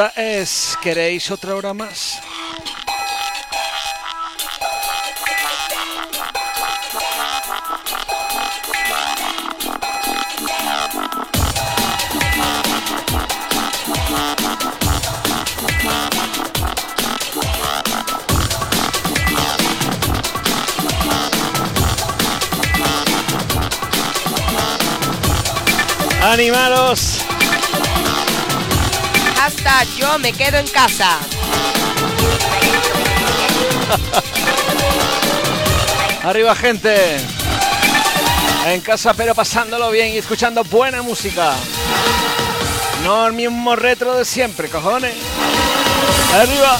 Pregunta 0.00 0.12
es, 0.16 0.78
¿queréis 0.82 1.30
otra 1.30 1.54
hora 1.54 1.74
más? 1.74 2.20
¡Animaros! 26.22 27.19
Yo 29.96 30.18
me 30.18 30.32
quedo 30.32 30.58
en 30.58 30.66
casa. 30.68 31.18
Arriba 36.24 36.54
gente. 36.54 37.16
En 38.66 38.80
casa 38.82 39.14
pero 39.14 39.34
pasándolo 39.34 39.90
bien 39.90 40.12
y 40.12 40.18
escuchando 40.18 40.64
buena 40.64 41.02
música. 41.02 41.54
No 43.04 43.26
el 43.26 43.32
mismo 43.32 43.74
retro 43.74 44.16
de 44.16 44.24
siempre, 44.24 44.68
cojones. 44.68 45.14
Arriba. 46.34 46.78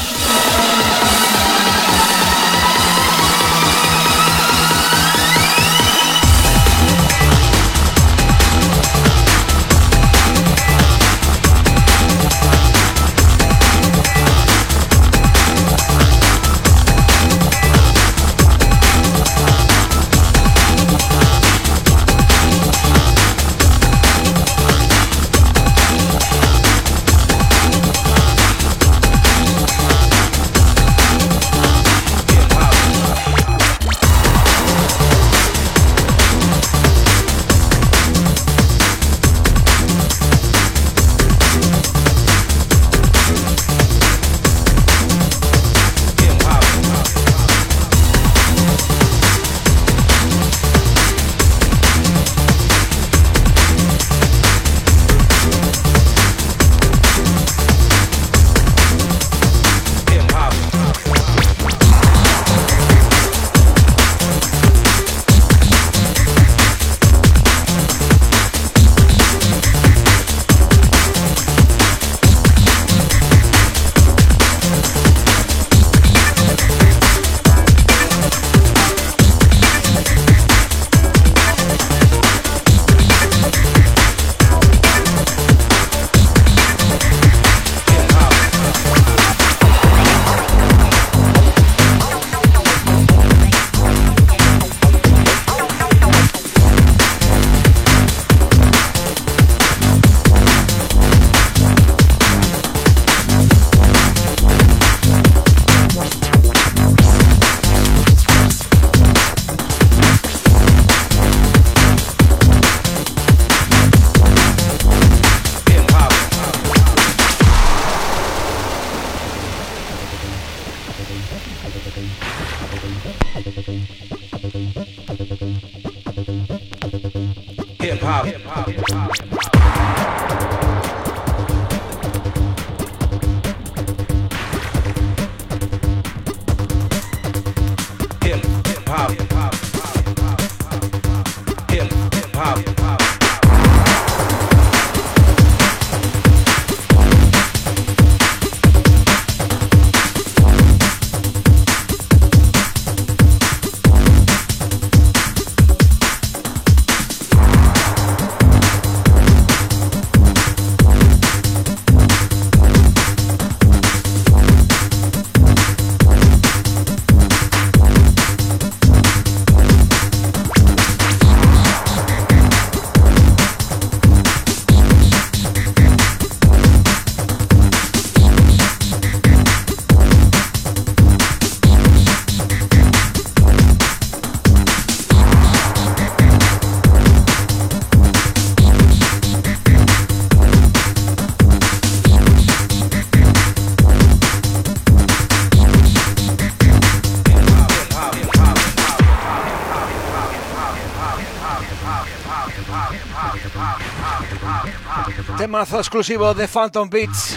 Temazo 205.61 205.79
exclusivo 205.79 206.33
de 206.33 206.49
Phantom 206.49 206.89
Beats. 206.89 207.37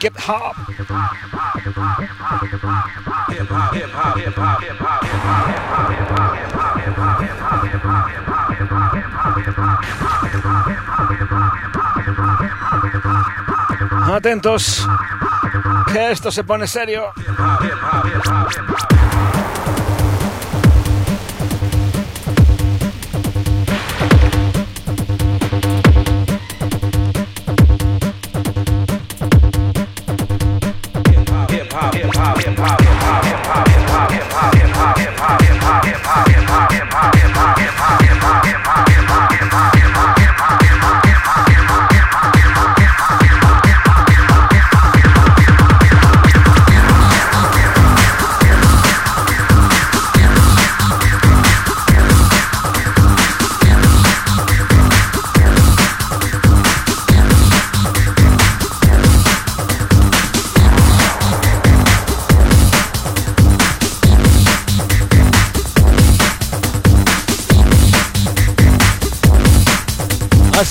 Hip 0.00 0.16
Hop. 0.28 0.54
Atentos, 14.14 14.86
que 15.92 16.12
esto 16.12 16.30
se 16.30 16.44
pone 16.44 16.68
serio. 16.68 17.12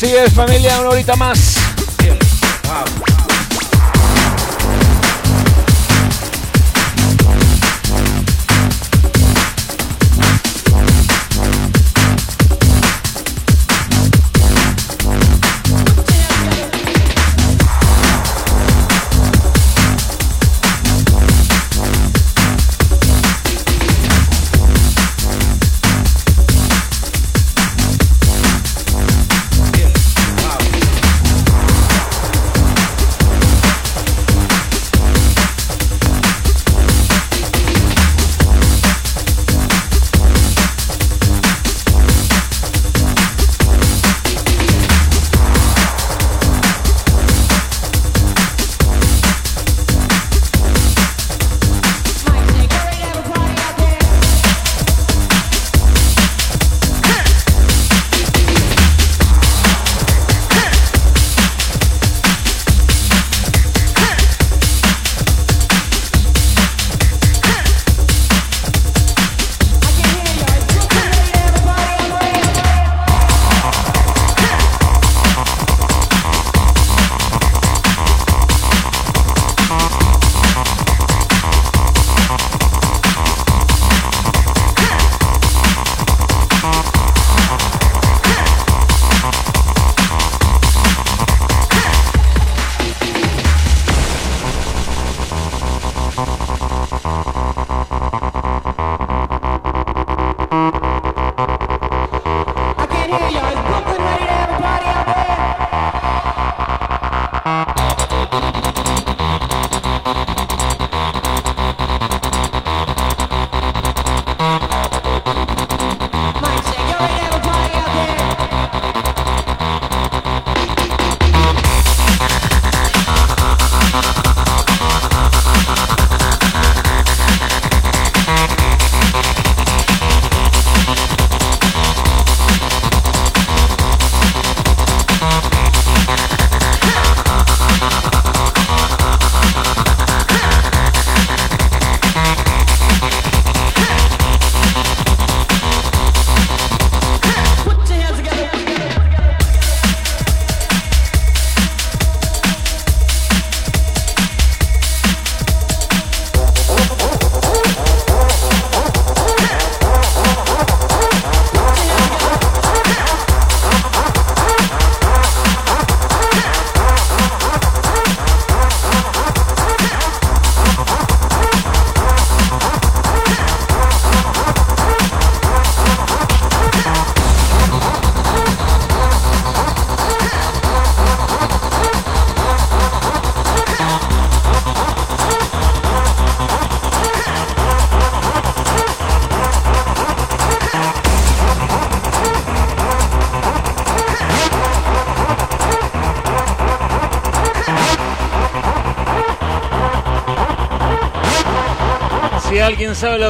Así 0.04 0.14
es, 0.14 0.34
familia, 0.34 0.82
una 0.82 0.90
horita 0.90 1.16
más. 1.16 1.63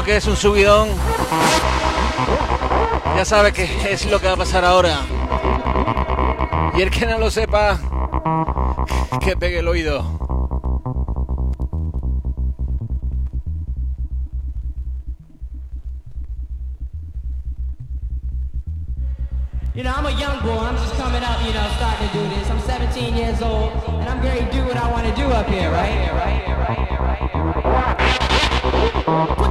Que 0.04 0.18
es 0.18 0.28
un 0.28 0.36
subidón, 0.36 0.90
ya 3.16 3.26
sabe 3.26 3.54
que 3.54 3.64
es 3.92 4.06
lo 4.06 4.20
que 4.20 4.28
va 4.28 4.34
a 4.34 4.38
pasar 4.38 4.66
ahora. 4.66 5.00
Y 6.76 6.82
el 6.82 6.90
que 6.90 7.06
no 7.06 7.18
lo 7.18 7.30
sepa, 7.32 7.80
que 9.24 9.38
pegue 9.38 9.60
el 9.60 9.68
oído. 9.68 10.04
You 19.76 19.82
know, 19.82 19.92
I'm 19.92 20.06
a 20.06 20.12
young 20.12 20.40
boy. 20.44 20.52
I'm 20.52 20.76
just 20.78 20.96
coming 20.98 21.24
up, 21.24 21.42
you 21.42 21.52
know, 21.52 21.68
starting 21.78 22.08
to 22.08 22.14
do 22.14 22.30
this. 22.30 22.48
I'm 22.48 22.60
17 22.60 22.94
15 22.94 23.16
years 23.16 23.42
old, 23.42 23.72
and 23.88 24.08
I'm 24.08 24.22
going 24.22 24.46
to 24.46 24.52
do 24.52 24.64
what 24.66 24.78
I 24.78 24.92
want 24.92 25.08
to 25.08 25.16
do 25.16 25.26
up 25.26 25.48
here, 25.48 25.72
right? 25.72 26.12
right? 26.14 26.54
Put 29.06 29.08
your 29.08 29.08
hands 29.08 29.24
together, 29.24 29.24
together, 29.24 29.24
together, 29.24 29.24
Y'all 29.24 29.28
ready 29.28 29.43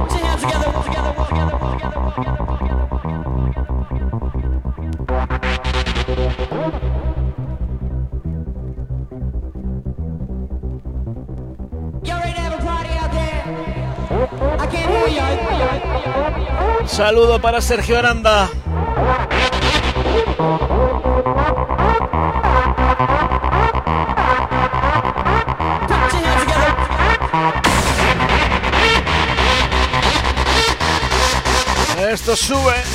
Saludo 16.93 17.41
para 17.41 17.59
Sergio 17.59 17.97
Aranda. 17.97 18.52
Sube. 32.35 32.92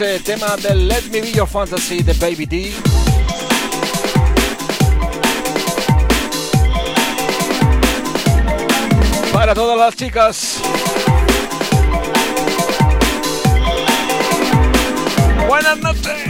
A 0.00 0.14
ese 0.14 0.18
tema 0.20 0.56
de 0.56 0.74
Let 0.74 1.02
Me 1.10 1.20
Be 1.20 1.30
Your 1.30 1.46
Fantasy 1.46 2.02
de 2.02 2.14
Baby 2.14 2.46
D. 2.46 2.72
Para 9.32 9.54
todas 9.54 9.78
las 9.78 9.94
chicas. 9.94 10.58
Buenas 15.46 15.78
noches. 15.78 16.23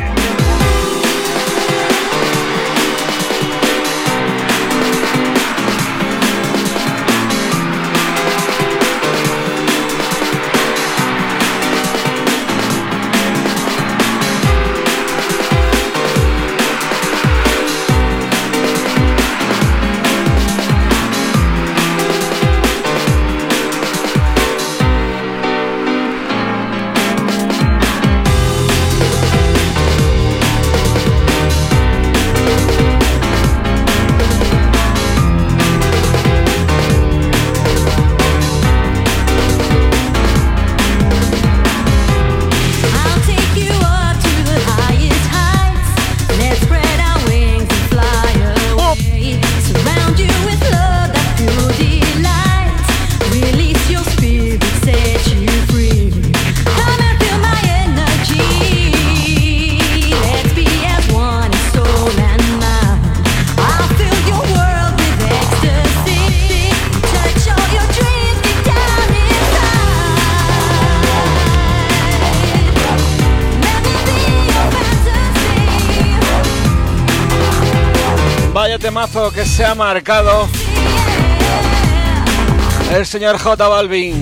Se 79.55 79.65
ha 79.65 79.77
marcado 79.77 80.49
el 82.93 83.07
señor 83.07 83.39
J 83.39 83.69
Balvin. 83.69 84.19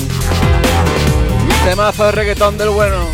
Temazo 1.65 2.05
de 2.05 2.13
reggaetón 2.13 2.59
del 2.59 2.69
bueno. 2.69 3.12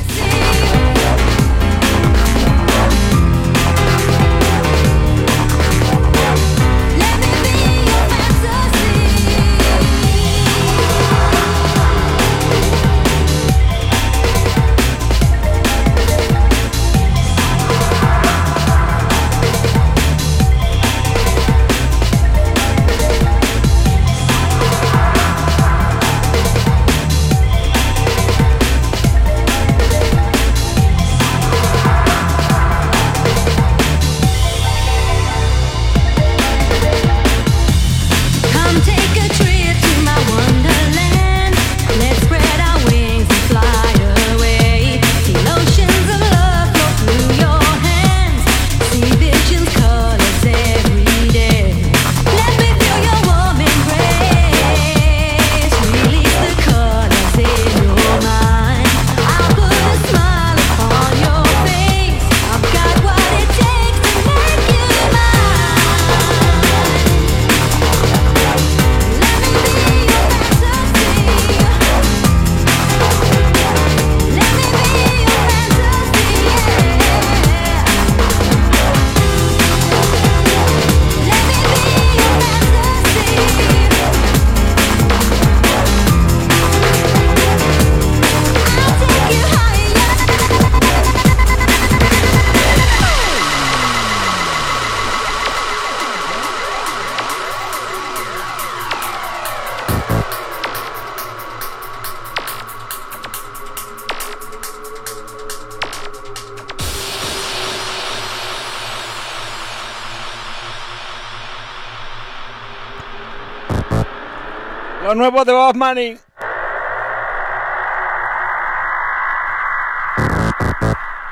Lo 115.28 115.32
nuevo 115.32 115.44
de 115.44 115.52
Bob 115.52 115.76
Money. 115.76 116.16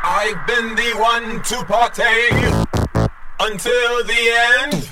I've 0.05 0.47
been 0.47 0.74
the 0.74 0.93
one 0.98 1.43
to 1.44 1.64
partake 1.64 2.66
until 3.40 4.05
the 4.05 4.20
end. 4.60 4.90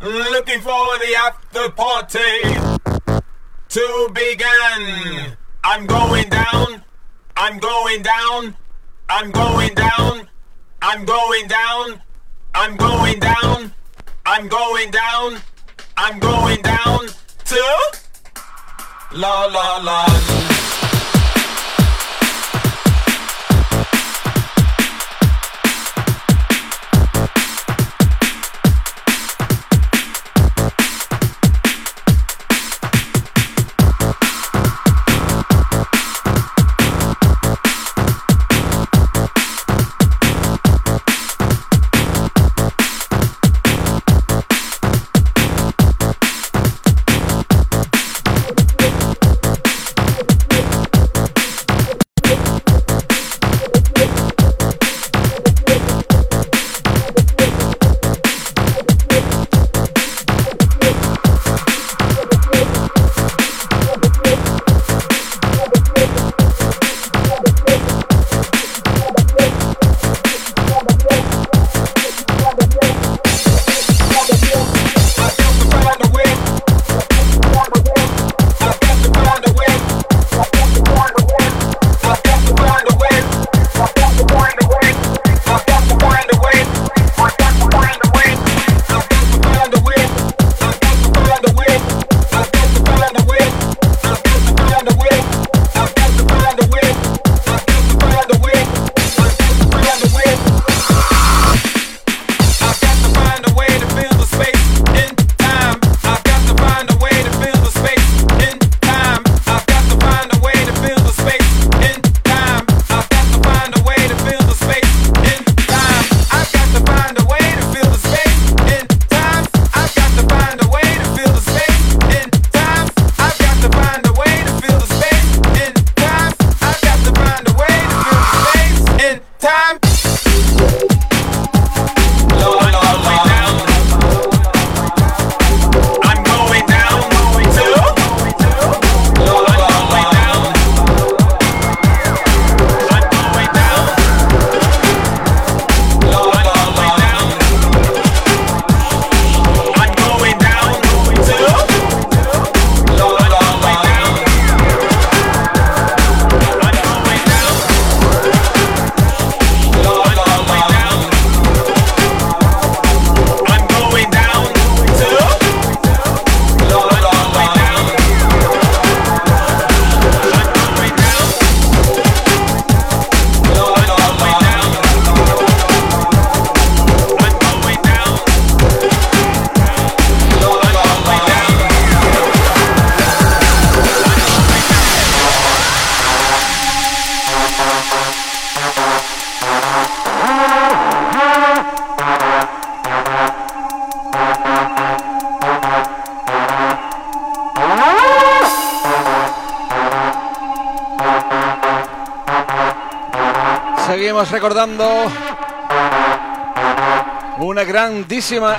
Looking 0.00 0.60
for 0.60 0.98
the 1.00 1.16
after 1.18 1.70
party 1.70 2.20
to 3.70 4.08
begin. 4.14 5.36
I'm 5.64 5.86
going 5.86 6.28
down. 6.28 6.84
I'm 7.36 7.58
going 7.58 8.02
down. 8.02 8.56
I'm 9.08 9.32
going 9.32 9.74
down. 9.74 10.28
I'm 10.80 11.04
going 11.04 11.48
down. 11.48 12.00
I'm 12.54 12.76
going 12.76 13.18
down. 13.18 13.72
I'm 14.24 14.46
going 14.46 14.90
down. 14.92 15.40
I'm 16.00 16.20
going 16.20 16.62
down 16.62 17.08
to 17.46 17.62
La 19.14 19.46
La 19.46 19.78
La. 19.78 20.57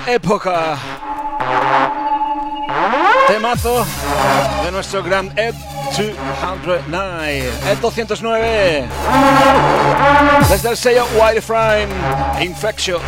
Época. 0.07 0.77
Temazo 3.27 3.85
de 4.63 4.71
nuestro 4.71 5.03
gran 5.03 5.31
Ed 5.37 5.53
209. 5.97 7.51
Ed 7.69 7.77
209. 7.79 8.87
Desde 10.49 10.69
el 10.69 10.77
sello 10.77 11.05
Wireframe 11.15 11.87
Infectious. 12.41 13.01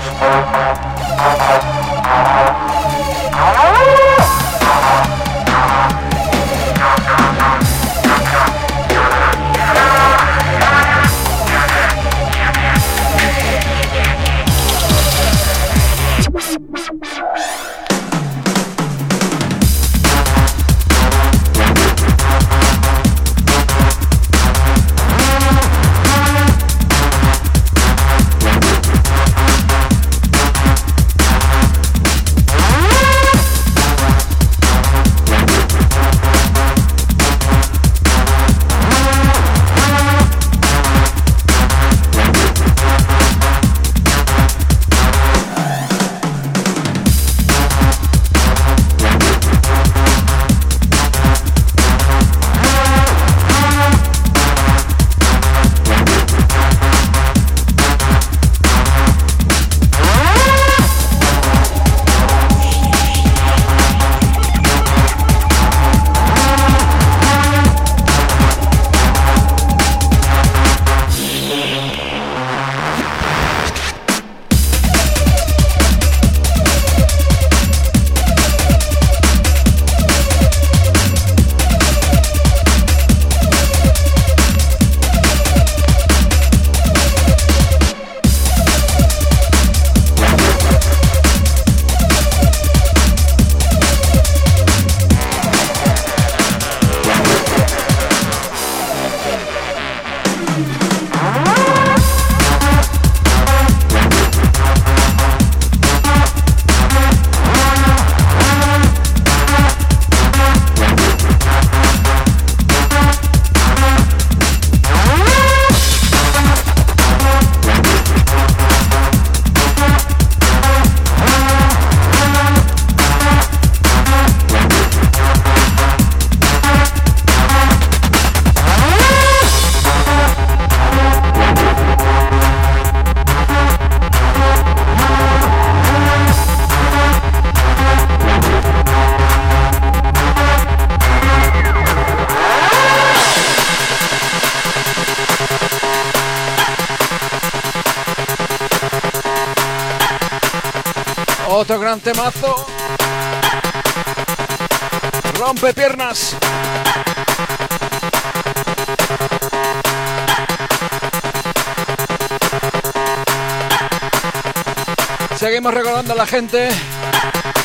Seguimos 165.37 165.73
recordando 165.73 166.11
a 166.11 166.15
la 166.17 166.27
gente 166.27 166.69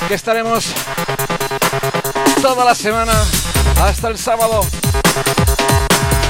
que 0.06 0.14
estaremos 0.14 0.66
toda 2.40 2.64
la 2.64 2.77
semana 2.77 3.12
hasta 3.82 4.09
el 4.09 4.18
sábado 4.18 4.60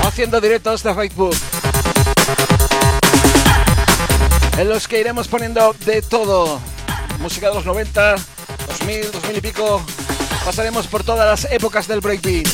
haciendo 0.06 0.40
directos 0.40 0.82
de 0.82 0.94
Facebook 0.94 1.36
en 4.56 4.68
los 4.70 4.88
que 4.88 5.00
iremos 5.00 5.28
poniendo 5.28 5.74
de 5.84 6.00
todo. 6.00 6.60
Música 7.18 7.48
de 7.50 7.56
los 7.56 7.66
90, 7.66 8.16
2000, 8.68 9.12
2000 9.12 9.36
y 9.36 9.40
pico. 9.42 9.82
Pasaremos 10.46 10.86
por 10.86 11.02
todas 11.02 11.26
las 11.26 11.52
épocas 11.52 11.88
del 11.88 12.00
breakbeat. 12.00 12.46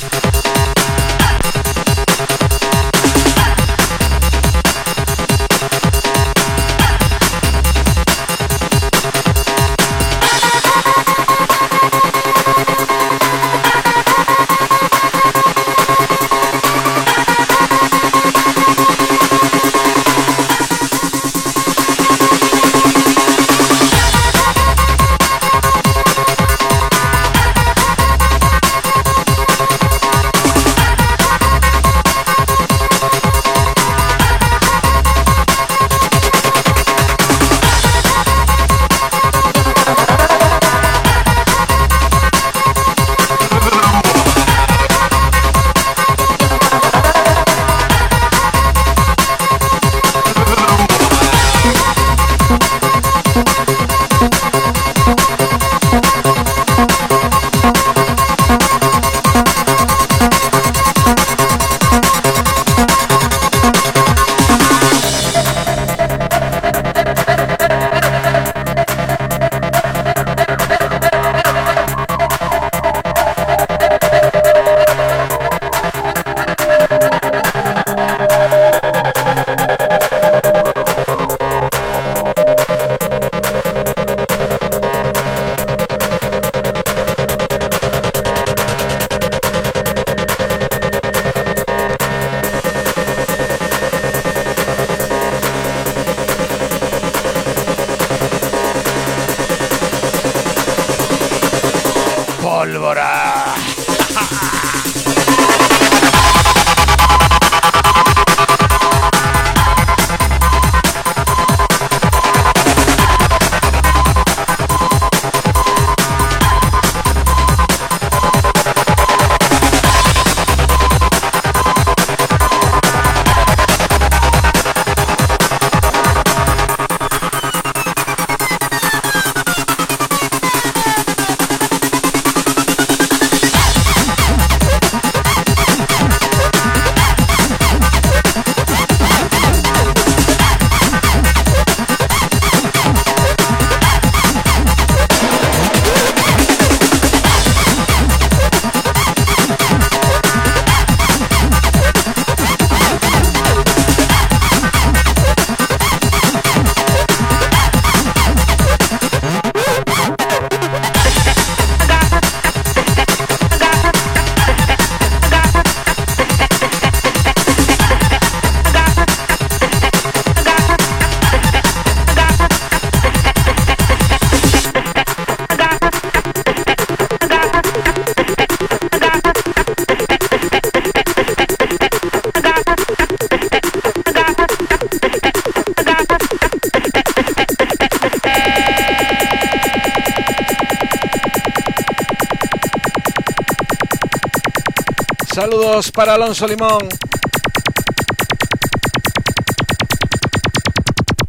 para 196.05 196.15
Alonso 196.15 196.49
Limón. 196.49 196.89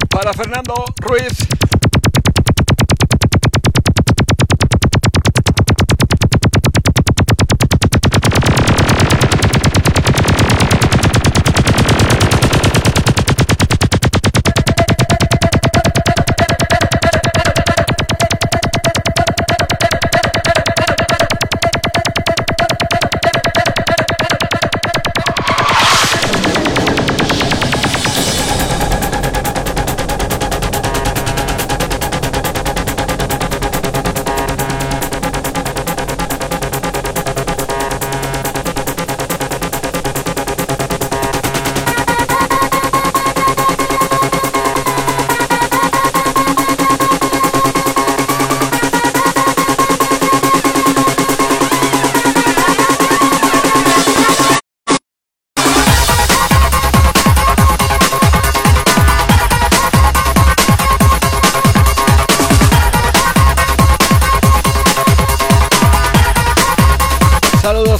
Para 0.10 0.34
Fernando 0.34 0.74
Ruiz. 1.00 1.43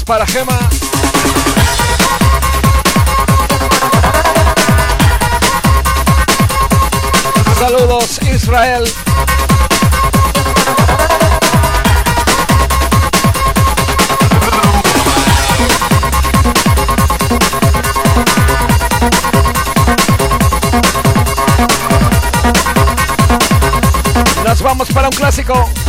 para 0.06 0.26
Gema. 0.26 0.58
Saludos 7.58 8.20
Israel. 8.24 8.84
Nos 24.46 24.62
vamos 24.62 24.90
para 24.92 25.08
un 25.08 25.16
clásico. 25.16 25.83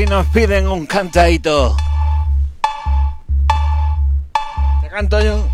Aquí 0.00 0.08
nos 0.08 0.26
piden 0.28 0.66
un 0.66 0.86
cantadito. 0.86 1.76
Te 4.80 4.88
canto 4.88 5.20
yo. 5.20 5.49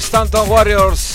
Stanton 0.00 0.48
Warriors. 0.48 1.13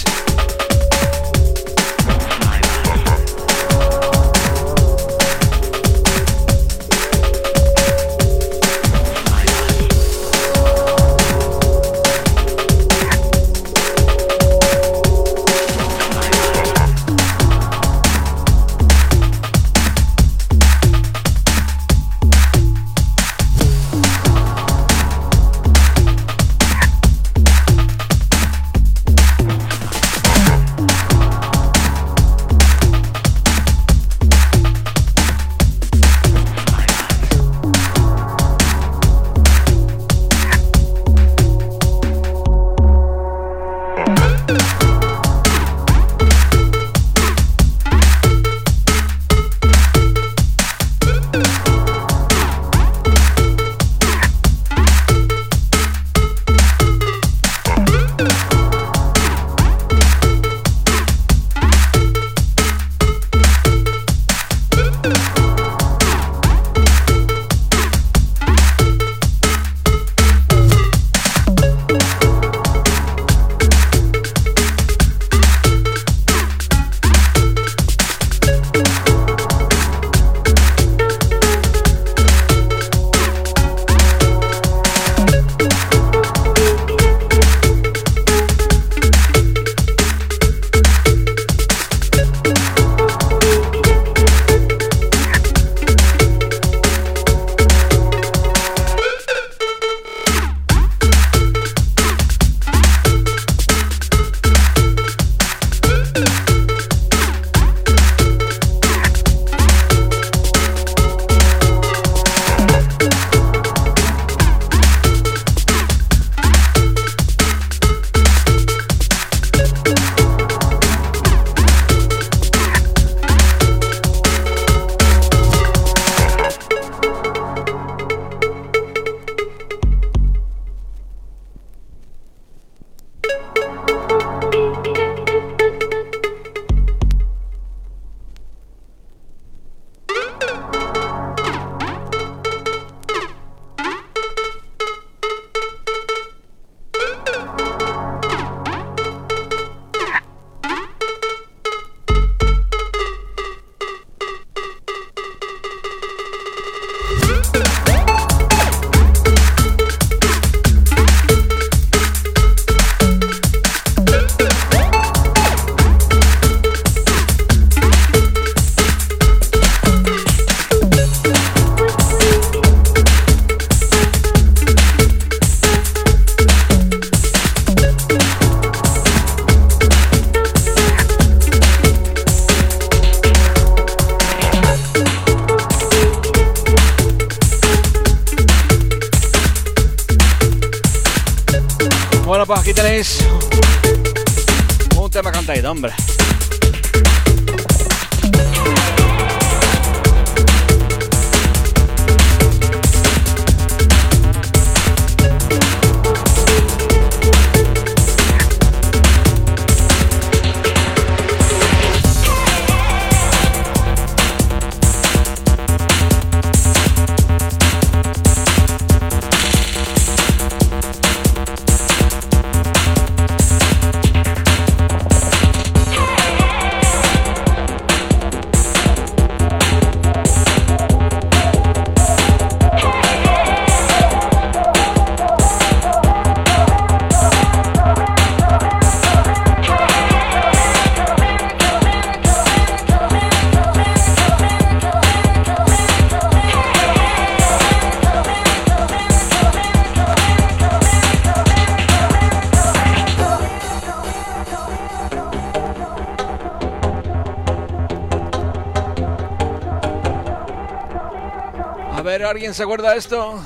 Se 262.59 262.63
acuerda 262.63 262.91
de 262.91 262.97
esto? 262.97 263.41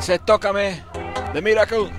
Se 0.00 0.18
tócame 0.18 0.82
de 1.34 1.42
Miracle. 1.42 1.90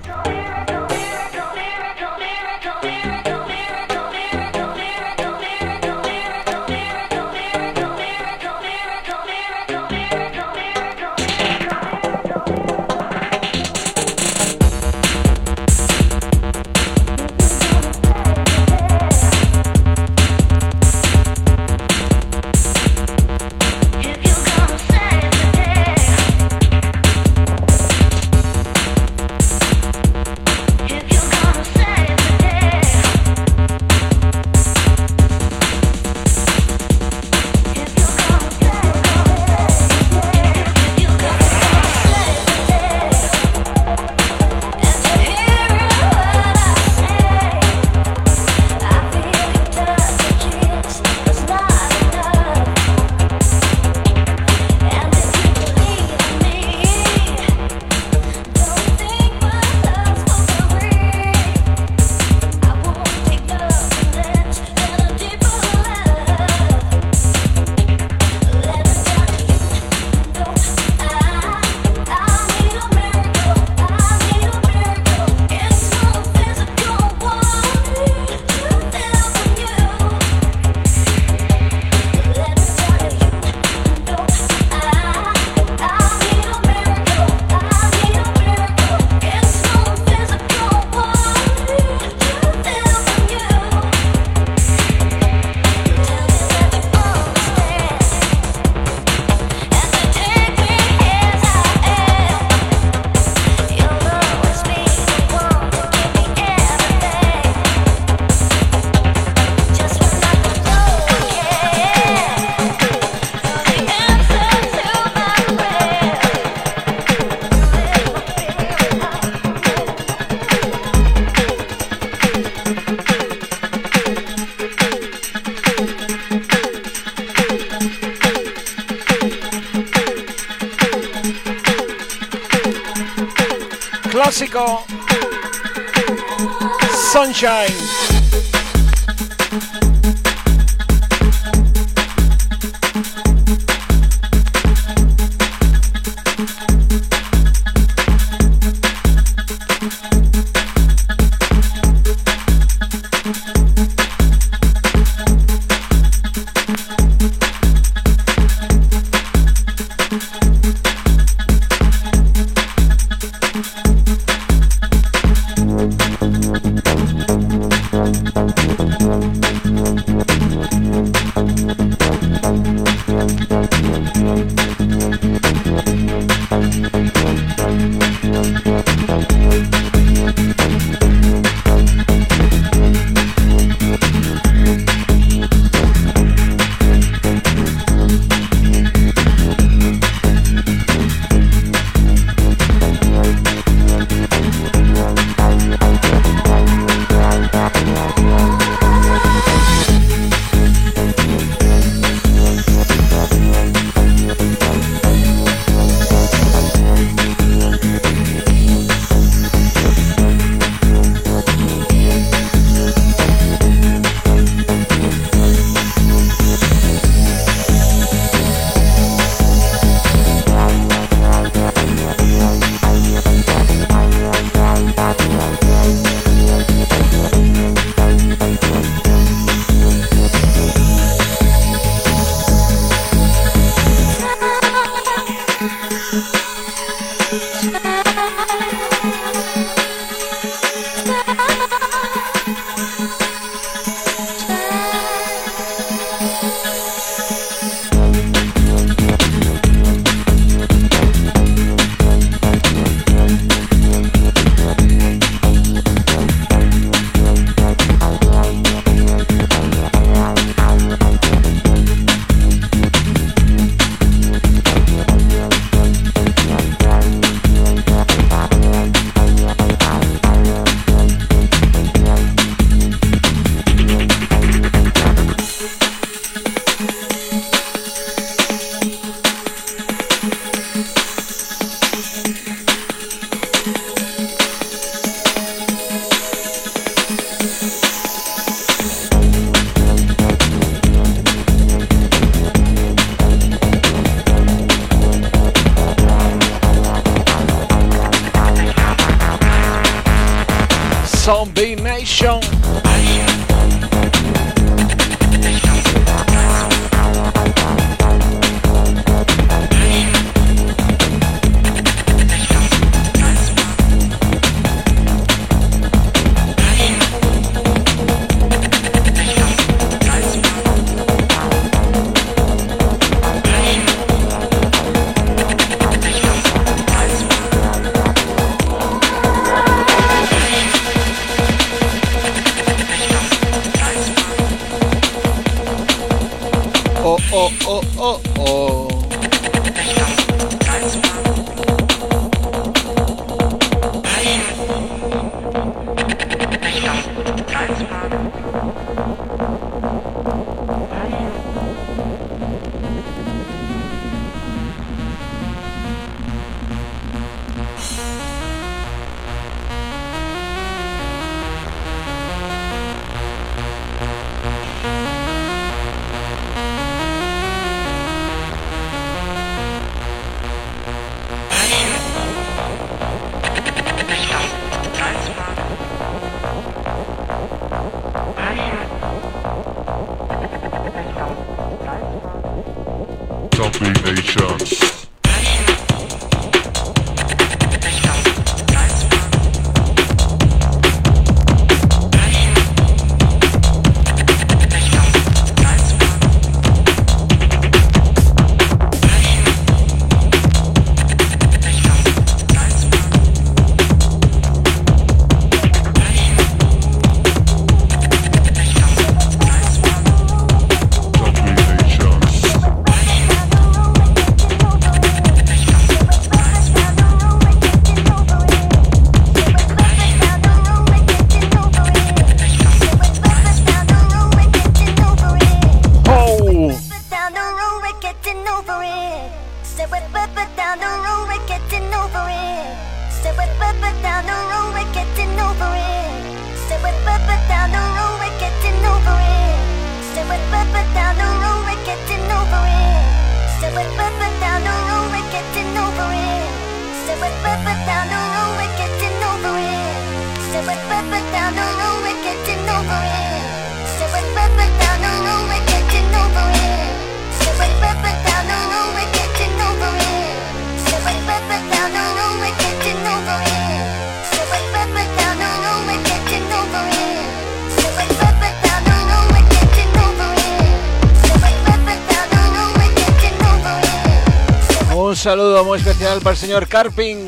saludo 475.18 475.64
muy 475.64 475.78
especial 475.78 476.20
para 476.20 476.34
el 476.34 476.36
señor 476.36 476.68
Carping. 476.68 477.26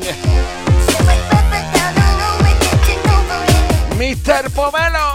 Mr. 3.97 4.49
Pomelo. 4.51 5.10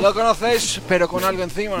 Lo 0.00 0.12
conocéis, 0.12 0.80
pero 0.88 1.08
con 1.08 1.24
algo 1.24 1.42
encima. 1.42 1.78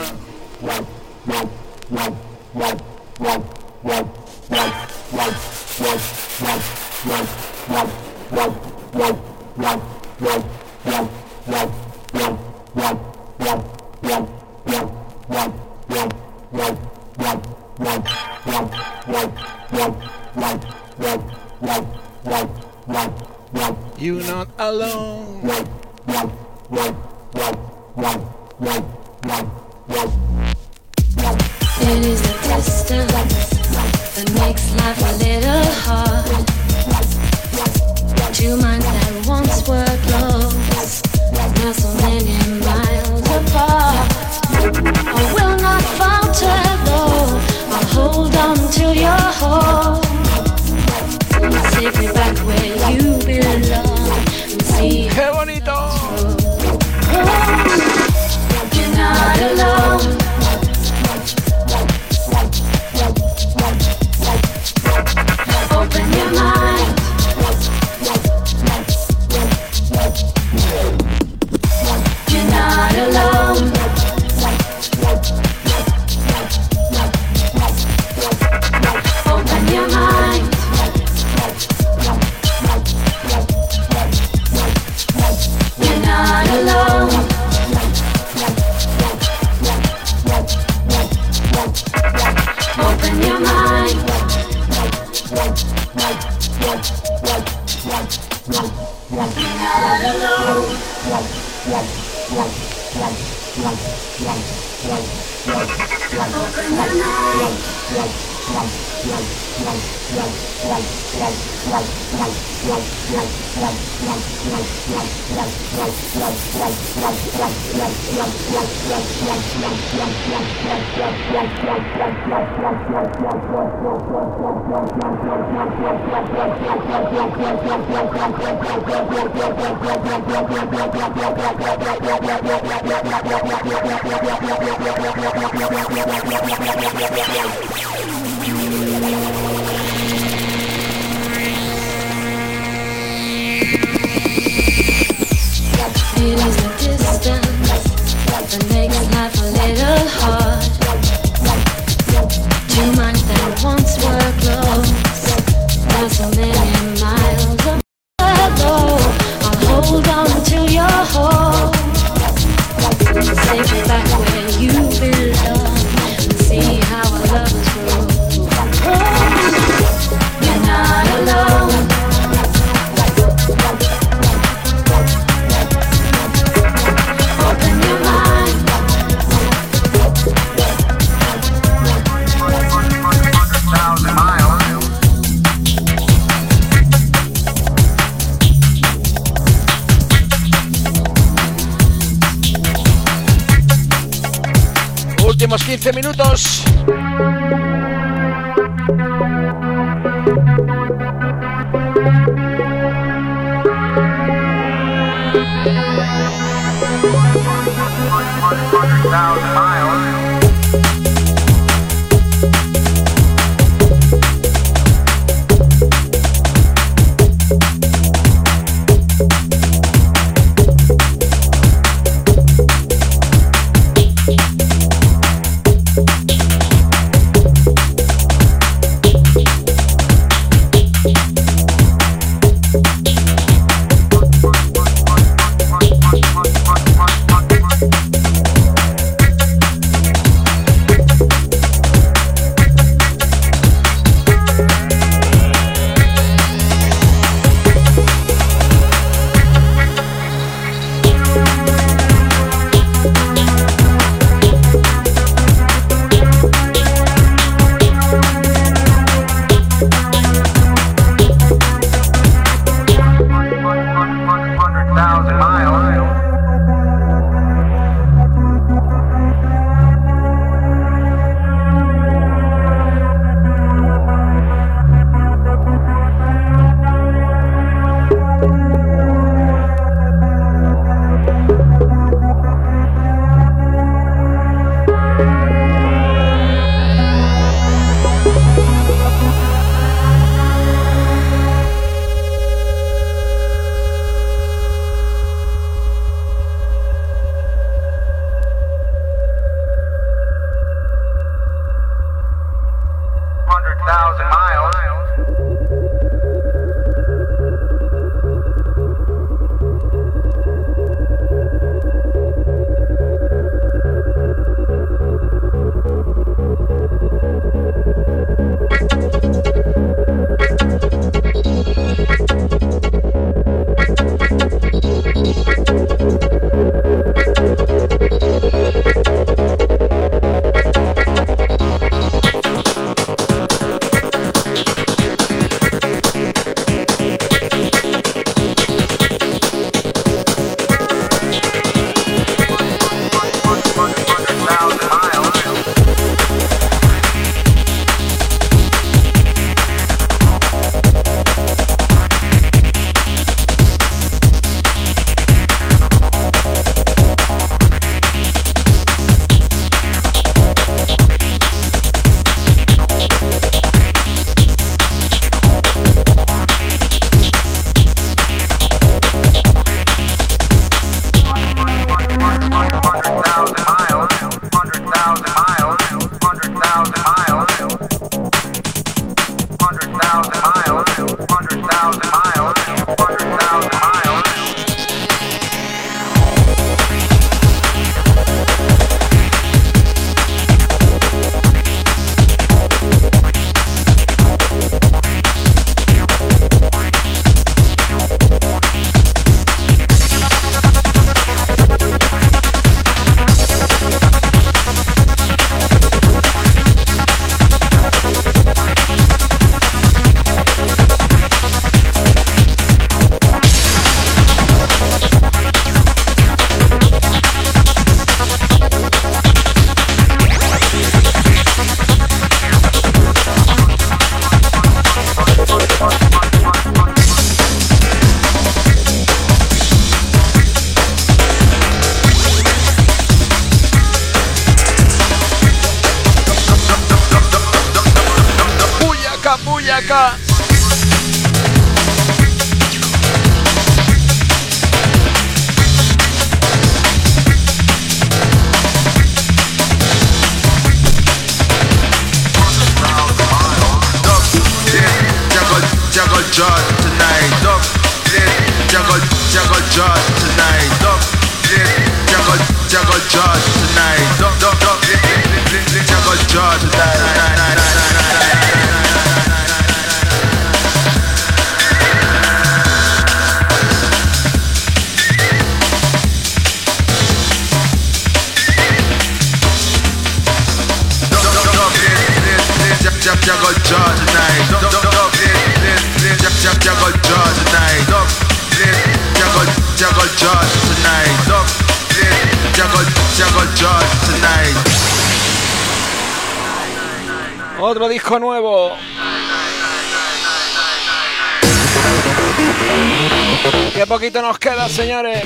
Poquito 504.04 504.20
nos 504.20 504.38
queda, 504.38 504.68
señores. 504.68 505.22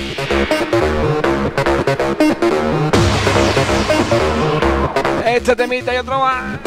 Este 5.26 5.56
temita 5.56 5.92
y 5.92 5.96
otro 5.96 6.20
más. 6.20 6.60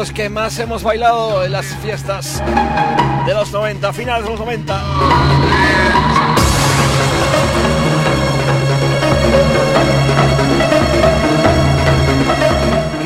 Discos 0.00 0.14
que 0.14 0.30
más 0.30 0.58
hemos 0.58 0.82
bailado 0.82 1.44
en 1.44 1.52
las 1.52 1.66
fiestas 1.76 2.42
de 3.26 3.34
los 3.34 3.52
90, 3.52 3.92
finales 3.92 4.24
de 4.24 4.30
los 4.30 4.40
90. 4.40 4.82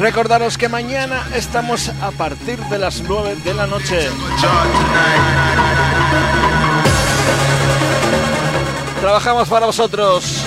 Recordaros 0.01 0.57
que 0.57 0.69
mañana 0.69 1.27
estamos 1.35 1.91
a 2.01 2.11
partir 2.13 2.59
de 2.59 2.79
las 2.79 3.03
9 3.03 3.37
de 3.45 3.55
la 3.55 3.67
noche. 3.67 4.09
Trabajamos 9.01 9.49
para 9.49 9.67
vosotros. 9.67 10.45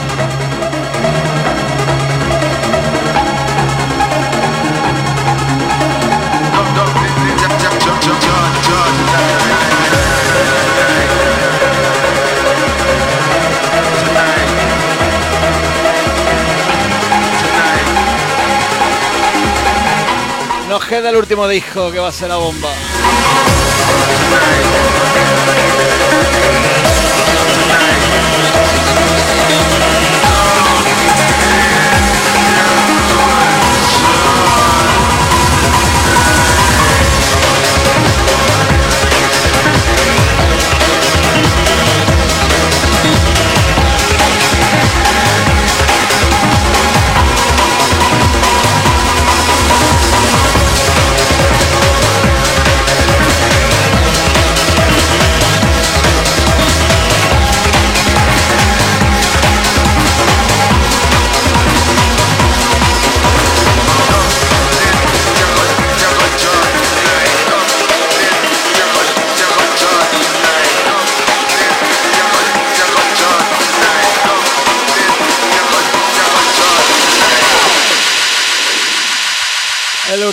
Nos 20.87 20.95
queda 20.95 21.09
el 21.09 21.17
último 21.17 21.49
disco 21.49 21.91
que 21.91 21.99
va 21.99 22.07
a 22.07 22.11
ser 22.13 22.29
la 22.29 22.37
bomba. 22.37 22.69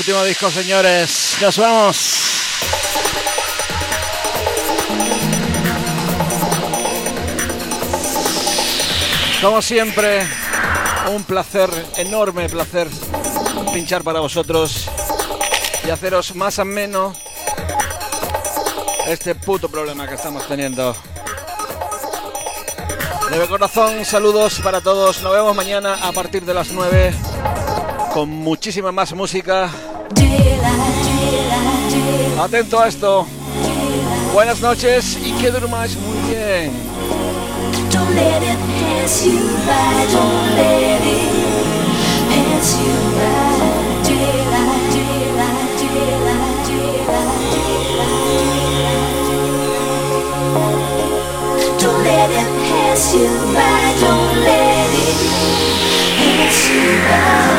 Último 0.06 0.24
disco, 0.24 0.50
señores. 0.50 1.38
Nos 1.40 1.56
vamos. 1.56 1.96
Como 9.40 9.62
siempre, 9.62 10.26
un 11.10 11.24
placer, 11.24 11.70
enorme 11.96 12.50
placer, 12.50 12.86
pinchar 13.72 14.02
para 14.02 14.20
vosotros 14.20 14.90
y 15.86 15.90
haceros 15.90 16.34
más 16.34 16.58
ameno 16.58 17.14
este 19.06 19.34
puto 19.34 19.70
problema 19.70 20.06
que 20.06 20.16
estamos 20.16 20.46
teniendo. 20.46 20.94
De 23.30 23.46
corazón, 23.46 24.04
saludos 24.04 24.60
para 24.62 24.82
todos. 24.82 25.22
Nos 25.22 25.32
vemos 25.32 25.56
mañana 25.56 25.94
a 26.02 26.12
partir 26.12 26.44
de 26.44 26.52
las 26.52 26.68
9 26.72 27.14
con 28.12 28.28
muchísima 28.28 28.92
más 28.92 29.14
música. 29.14 29.72
Atento 32.40 32.80
a 32.80 32.88
esto. 32.88 33.26
Buenas 34.32 34.60
noches 34.60 35.18
y 35.24 35.32
que 35.32 35.50
durmáis 35.50 35.96
muy 35.96 36.18
bien. 36.30 36.72
you 53.12 53.28
by, 53.54 53.94
don't 54.00 54.44
let 54.44 54.90
it 54.92 55.18
pass 56.20 56.70
you 56.70 56.98
by. 57.08 57.53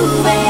away. 0.00 0.49